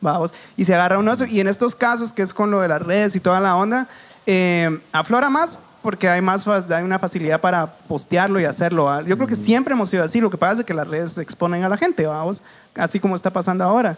[0.00, 2.60] vamos, y se agarra uno de eso, y en estos casos, que es con lo
[2.60, 3.86] de las redes y toda la onda,
[4.26, 8.84] eh, aflora más porque hay más hay una facilidad para postearlo y hacerlo.
[8.84, 9.02] ¿va?
[9.02, 10.20] Yo creo que siempre hemos sido así.
[10.20, 12.42] Lo que pasa es que las redes exponen a la gente, vamos,
[12.74, 13.96] así como está pasando ahora.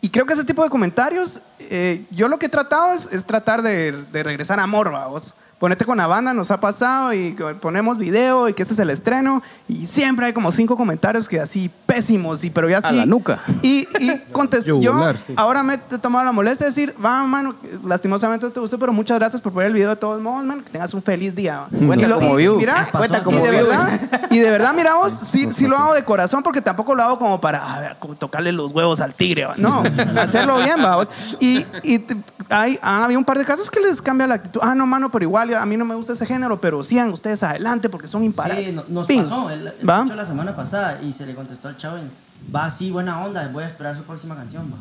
[0.00, 3.24] Y creo que ese tipo de comentarios, eh, yo lo que he tratado es, es
[3.24, 5.34] tratar de, de regresar a amor, vamos.
[5.58, 8.90] Ponete con la banda, nos ha pasado y ponemos video y que ese es el
[8.90, 12.94] estreno y siempre hay como cinco comentarios que así pésimos y pero ya A así
[12.94, 13.40] la nuca.
[13.62, 14.94] y, y contesté yo
[15.26, 15.32] sí.
[15.36, 18.92] ahora me he tomado la molestia de decir va mano lastimosamente no te gustó pero
[18.92, 21.64] muchas gracias por poner el video de todos modos man que tengas un feliz día
[21.70, 22.56] Cuenta Y lo- como y view.
[22.56, 23.66] mira, Cuenta y de view.
[23.66, 24.00] verdad
[24.30, 27.18] y de verdad mira vos sí, sí lo hago de corazón porque tampoco lo hago
[27.18, 29.54] como para a ver, como tocarle los huevos al tigre ¿va?
[29.56, 29.82] no
[30.20, 31.66] hacerlo bien vamos y,
[32.50, 35.10] hay han habido un par de casos que les cambia la actitud ah no mano
[35.10, 38.22] pero igual a mí no me gusta ese género pero sigan ustedes adelante porque son
[38.24, 39.22] imparables Sí, no- nos Pin.
[39.24, 39.50] pasó.
[39.50, 40.04] Él, él ¿Va?
[40.04, 41.96] la semana pasada y se le contestó al chavo.
[41.98, 42.10] en,
[42.54, 44.64] Va así, buena onda, voy a esperar su próxima canción.
[44.72, 44.76] Va.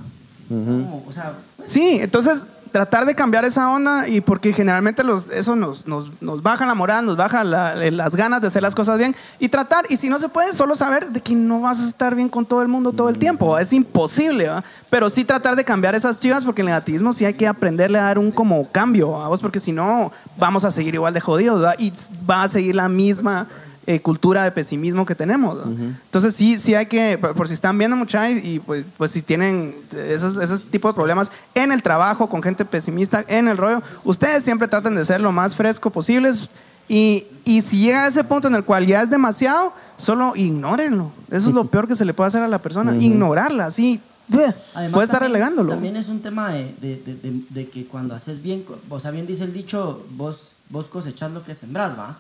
[0.50, 1.34] Como, O sea,
[1.66, 2.48] Sí, entonces
[2.78, 6.76] tratar de cambiar esa onda y porque generalmente los, eso nos, nos, nos baja la
[6.76, 10.10] moral, nos baja la- las ganas de hacer las cosas bien y tratar, y si
[10.10, 12.68] no se puede, solo saber de que no vas a estar bien con todo el
[12.68, 13.62] mundo todo el tiempo, ¿va?
[13.64, 14.64] es imposible, ¿va?
[14.92, 18.04] pero sí tratar de cambiar esas chivas porque el negativismo sí hay que aprenderle a
[18.04, 21.74] dar un como cambio, vamos, porque si no vamos a seguir igual de jodidos ¿va?
[21.80, 21.92] y
[22.30, 23.48] va a seguir la misma
[23.88, 25.56] eh, cultura de pesimismo que tenemos.
[25.66, 25.72] ¿no?
[26.06, 29.22] Entonces sí, sí hay que, por, por si están viendo muchachos y pues, pues si
[29.22, 33.82] tienen esos, esos tipos de problemas en el trabajo con gente pesimista, en el rollo,
[34.04, 36.50] ustedes siempre traten de ser lo más fresco posibles
[36.90, 41.12] y, y si llega a ese punto en el cual ya es demasiado, solo ignórenlo.
[41.32, 44.00] Eso es lo peor que se le puede hacer a la persona, ignorarla, así.
[44.30, 45.70] Además, puede estar también- relegándolo.
[45.72, 49.12] También es un tema de, de- de- de- de que cuando haces bien, o sea,
[49.12, 52.18] bien dice el dicho, vos, vos cosechás lo que sembrás, ¿va?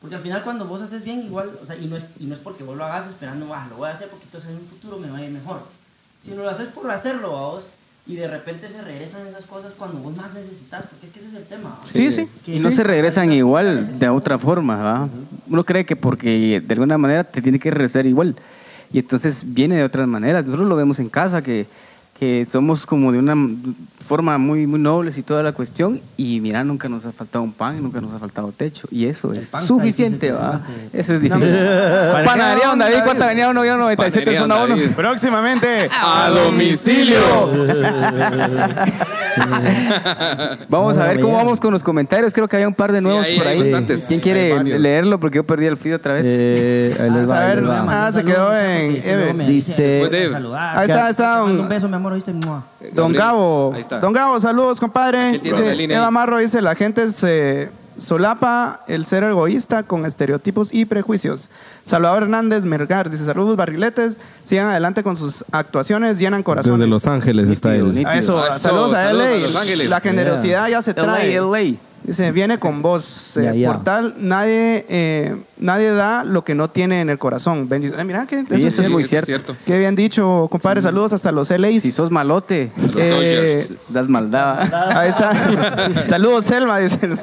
[0.00, 2.34] Porque al final cuando vos haces bien, igual, o sea, y no es, y no
[2.34, 4.64] es porque vos lo hagas esperando, ah, lo voy a hacer porque entonces en un
[4.66, 5.60] futuro me va a ir mejor.
[6.24, 7.66] Sino lo haces por hacerlo, ¿va vos?
[8.06, 11.28] Y de repente se regresan esas cosas cuando vos más necesitas, porque es que ese
[11.28, 11.70] es el tema.
[11.70, 11.80] ¿va?
[11.84, 12.28] Sí, sí.
[12.44, 15.08] Que- Y no se regresan igual de otra forma, ¿va?
[15.48, 18.34] Uno cree que porque de alguna manera te tiene que regresar igual.
[18.92, 20.44] Y entonces viene de otras maneras.
[20.46, 21.66] Nosotros lo vemos en casa, que,
[22.18, 23.36] que somos como de una
[24.04, 26.00] forma muy, muy nobles y toda la cuestión.
[26.16, 28.88] Y mira, nunca nos ha faltado un pan, nunca nos ha faltado techo.
[28.90, 30.62] Y eso es suficiente, ¿va?
[30.92, 31.44] Eso es difícil.
[31.48, 32.96] Panadería Panadería Don David.
[33.04, 33.64] ¿cuánta venía uno?
[33.64, 34.80] Yo 97 Panadería zona Don 1.
[34.82, 34.94] David.
[34.96, 35.88] Próximamente.
[36.02, 37.18] A domicilio.
[40.68, 42.32] Vamos a ver cómo vamos con los comentarios.
[42.32, 43.60] Creo que había un par de nuevos hay- por ahí.
[43.60, 44.04] bastantes.
[44.08, 45.18] ¿Quién quiere leerlo?
[45.20, 46.24] Porque yo perdí el feed otra vez.
[46.26, 48.06] Eh, ahí les Ah, va, a ahí ver, les va.
[48.06, 49.34] ah, se quedó en Eve.
[49.46, 52.32] Dice- Después de- Ahí está, ahí está, un beso, mi amor, ¿oíste?
[52.32, 52.64] Mua.
[52.92, 54.00] Don Gabo, ahí está.
[54.00, 55.30] Don Gabo, saludos, compadre.
[55.30, 56.12] ¿Quién tiene Dice, la línea Eva ahí?
[56.12, 61.50] Marro dice, la gente se solapa el ser egoísta con estereotipos y prejuicios.
[61.84, 66.78] Salvador Hernández Mergar dice, saludos, barriletes, sigan adelante con sus actuaciones, llenan corazones.
[66.78, 67.98] Desde Los Ángeles está él.
[67.98, 69.34] eso, Ah, eso, saludos a saludos LA.
[69.34, 69.90] a Los Ángeles.
[69.90, 71.34] La generosidad ya se trae.
[71.40, 71.76] LA, LA.
[72.04, 73.36] Dice, viene con vos.
[73.36, 73.52] eh,
[74.18, 77.68] nadie, eh, nadie da lo que no tiene en el corazón.
[77.68, 79.54] Bendice- eh, mira, que Sí, eso es muy cierto.
[79.66, 80.80] Qué bien dicho, compadre.
[80.80, 81.82] Saludos hasta los LAs.
[81.82, 84.60] Si sos malote, Eh, das maldad.
[84.96, 85.32] Ahí está.
[86.06, 87.18] Saludos, Selma, dice el.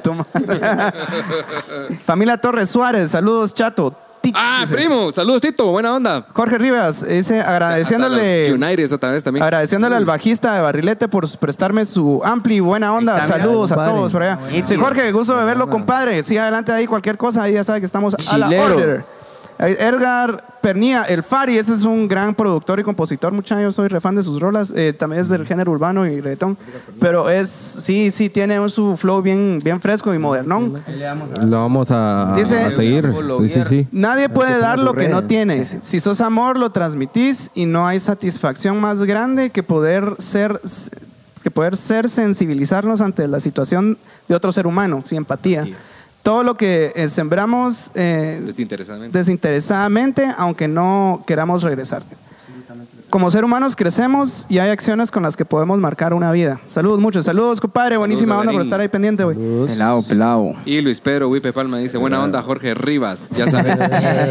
[2.05, 3.95] Familia Torres Suárez, saludos, chato.
[4.33, 4.75] Ah, dice.
[4.75, 5.11] primo.
[5.11, 5.67] Saludos, Tito.
[5.67, 6.25] Buena onda.
[6.33, 8.53] Jorge Rivas, dice Hasta agradeciéndole.
[8.53, 9.43] United otra vez también.
[9.43, 13.15] Agradeciéndole al bajista de Barrilete por prestarme su ampli buena onda.
[13.15, 14.39] Mira, Saludos a todos por allá.
[14.63, 16.23] Sí, Jorge, gusto de verlo, compadre.
[16.23, 18.75] Sí, adelante ahí, cualquier cosa, ahí ya sabe que estamos a la Chilero.
[18.75, 19.05] order.
[19.59, 23.63] Eh, Edgar Pernía, el Fari, este es un gran productor y compositor, muchachos.
[23.63, 24.73] Yo soy refan de sus rolas.
[24.75, 26.57] eh, también es del género urbano y reggaetón.
[26.99, 30.73] Pero es, sí, sí, tiene su flow bien, bien fresco y modernón.
[31.45, 33.13] Lo vamos a, Dice- a seguir.
[33.39, 33.87] Sí, sí, sí.
[33.91, 35.77] Nadie puede dar lo que no tienes.
[35.81, 40.59] Si sos amor, lo transmitís y no hay satisfacción más grande que poder ser
[41.43, 45.63] que poder ser sensibilizarnos ante la situación de otro ser humano, sin empatía.
[46.25, 49.15] Todo lo que eh, sembramos eh, Desinteresadamente.
[49.15, 52.01] desinteresadamente, aunque no queramos regresar.
[53.15, 56.59] Como ser humanos crecemos y hay acciones con las que podemos marcar una vida.
[56.67, 59.37] Saludos muchos, saludos compadre, buenísima onda por estar ahí pendiente, güey.
[59.67, 60.51] Pelado, pelado.
[60.65, 63.29] Y Luis Pedro Wipe Palma dice, buena onda, Jorge Rivas.
[63.29, 63.79] Ya sabes.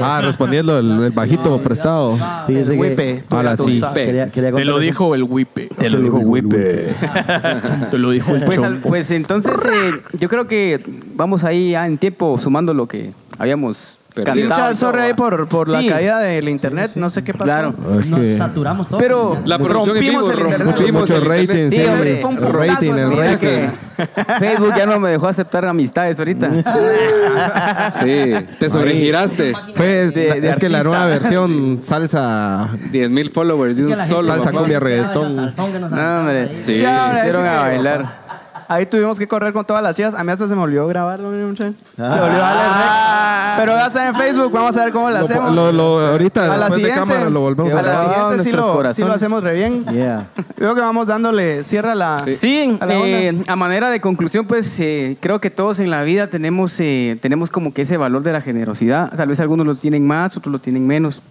[0.03, 2.18] Ah, respondiendo el, el bajito prestado.
[2.47, 3.78] Fíjese que- Wipe, tú Ahora ya tú sí.
[3.78, 4.05] sabes.
[4.07, 5.68] Quería, quería contarles dijo el Wipe.
[5.78, 6.95] Te lo dijo Wipe.
[7.91, 10.82] Te lo dijo el Pues, al- pues entonces eh, yo creo que
[11.14, 14.61] vamos ahí ya en tiempo sumando lo que habíamos Pero Sí, cantado.
[14.62, 15.87] muchas sorry ahí por, por Sí.
[15.89, 17.45] la caída del internet, no sé qué pasó.
[17.45, 17.75] Claro.
[17.99, 18.99] Es Nos que saturamos todo.
[19.01, 20.67] Pero- La producción en Rompimos vivo, el internet.
[20.77, 21.71] rompimos mucho el rating, internet.
[21.71, 22.19] sí, Sí, hombre.
[22.21, 23.07] fue un El putazo rating, el.
[23.09, 23.37] Mira rating.
[23.39, 23.71] que
[24.39, 26.49] Facebook ya no me dejó aceptar amistades ahorita.
[27.95, 29.53] Sí, te sobregiraste.
[29.77, 30.83] Pues, De- de es que la artista.
[30.99, 34.29] nueva versión salsa 10 mil followers de Es que un la gente solo.
[34.29, 34.59] salsa papá.
[34.59, 35.35] cumbia, reggaetón.
[35.37, 36.41] salsón que nos No, aventamos hombre.
[36.51, 36.57] ahí.
[36.57, 36.75] Sí.
[36.75, 38.24] Sí, ahora hicieron a bailar.
[38.69, 40.15] Ahí tuvimos que correr con todas las chicas.
[40.15, 41.75] A mí hasta se me olvidó grabarlo, muchacho.
[41.97, 42.23] Se me Ah.
[42.25, 43.57] olvidó darle rec.
[43.59, 45.55] Pero va a estar en Facebook, vamos a ver cómo lo hacemos.
[45.55, 48.15] lo- lo- ahorita, a la después de siguiente, cámara, lo volvemos a a la grabar.
[48.15, 49.85] siguiente sí lo, sí lo hacemos re bien.
[49.87, 50.27] Yeah.
[50.57, 52.19] Creo que vamos dándole cierra a la.
[52.35, 53.07] Sí, a la onda.
[53.09, 57.17] eh, a manera de conclusión, pues eh, creo que todos en la vida tenemos, eh,
[57.21, 59.11] tenemos como que ese valor de la generosidad.
[59.17, 61.23] Tal vez algunos lo tienen más, otros lo tienen menos.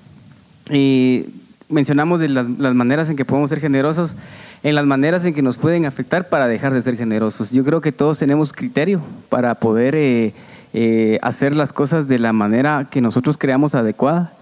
[0.69, 1.25] Y
[1.73, 4.15] mencionamos de las, las maneras en que podemos ser generosos,
[4.63, 7.51] en las maneras en que nos pueden afectar para dejar de ser generosos.
[7.51, 10.33] Yo creo que todos tenemos criterio para poder eh,
[10.73, 14.33] eh, hacer las cosas de la manera que nosotros creamos adecuada.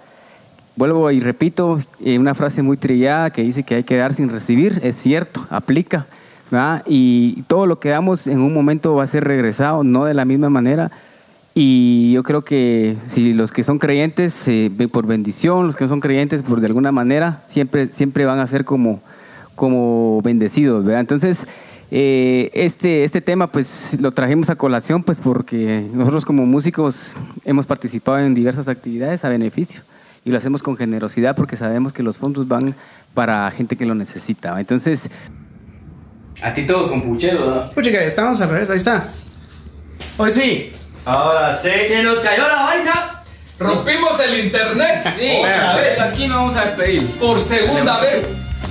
[0.76, 4.30] Vuelvo y repito eh, una frase muy trillada que dice que hay que dar sin
[4.30, 4.80] recibir.
[4.84, 6.06] Es cierto, aplica.
[6.50, 6.84] ¿verdad?
[6.86, 10.26] Y todo lo que damos en un momento va a ser regresado, no de la
[10.26, 10.92] misma manera.
[11.54, 15.90] Y yo creo que si los que son creyentes eh, por bendición, los que no
[15.90, 19.02] son creyentes por de alguna manera, siempre, siempre van a ser como,
[19.56, 20.86] como bendecidos.
[20.86, 21.02] ¿verdad?
[21.02, 21.46] Entonces,
[21.92, 27.66] eh, este, este tema pues lo trajimos a colación pues porque nosotros como músicos hemos
[27.66, 29.82] participado en diversas actividades a beneficio
[30.24, 32.76] y lo hacemos con generosidad porque sabemos que los fondos van
[33.14, 34.58] para gente que lo necesita.
[34.58, 35.10] Entonces,
[36.42, 37.72] a ti todos son pucheros, ¿no?
[37.72, 39.12] Pucha, que estamos al revés, ahí está.
[40.18, 40.72] Hoy sí.
[41.06, 41.70] Ahora sí.
[41.88, 43.22] Se nos cayó la vaina.
[43.60, 45.14] Rompimos el internet.
[45.18, 45.32] Sí,
[46.02, 47.08] aquí no vamos a despedir.
[47.20, 48.62] Por segunda vez.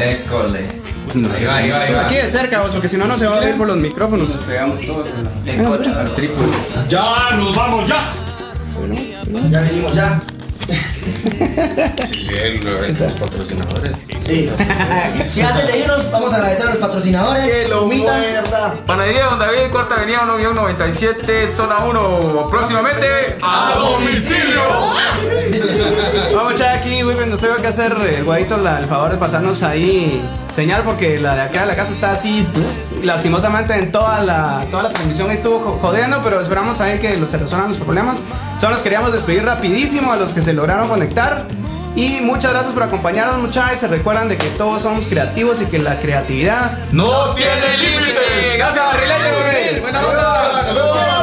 [0.00, 0.66] École.
[1.14, 2.06] Ahí va, ahí va, ahí va.
[2.06, 4.30] Aquí de cerca, vos, porque si no, no se va a oír por los micrófonos.
[4.46, 5.06] Pegamos todos
[5.46, 6.48] en la- al trípode.
[6.88, 8.12] ¡Ya nos vamos, ya!
[9.48, 10.20] Ya venimos ya.
[14.26, 14.50] Sí.
[15.36, 17.44] Y antes de irnos, vamos a agradecer a los patrocinadores.
[17.64, 18.16] Que lo Humita.
[18.16, 18.74] muerda.
[18.86, 22.48] Panadería Don David, Cuarta Avenida 1-97, zona 1.
[22.50, 23.06] Próximamente
[23.42, 24.60] a domicilio.
[26.34, 29.18] Vamos, a echar aquí, güey, nos tengo que hacer el guayito la- el favor de
[29.18, 30.20] pasarnos ahí
[30.52, 32.46] señal porque la de acá de la casa está así
[33.02, 37.28] lastimosamente en toda la, toda la transmisión estuvo jo- jodiendo, pero esperamos ahí que los-
[37.30, 38.18] se resuelvan los problemas.
[38.58, 41.44] Solo nos queríamos despedir rapidísimo a los que se lograron conectar.
[41.94, 43.80] Y muchas gracias por acompañarnos, muchachos.
[43.80, 48.56] Se recuerdan de que todos somos creativos y que la creatividad No tiene límite.
[48.58, 49.80] Gracias, Barrilete.
[49.80, 51.15] Buena onda.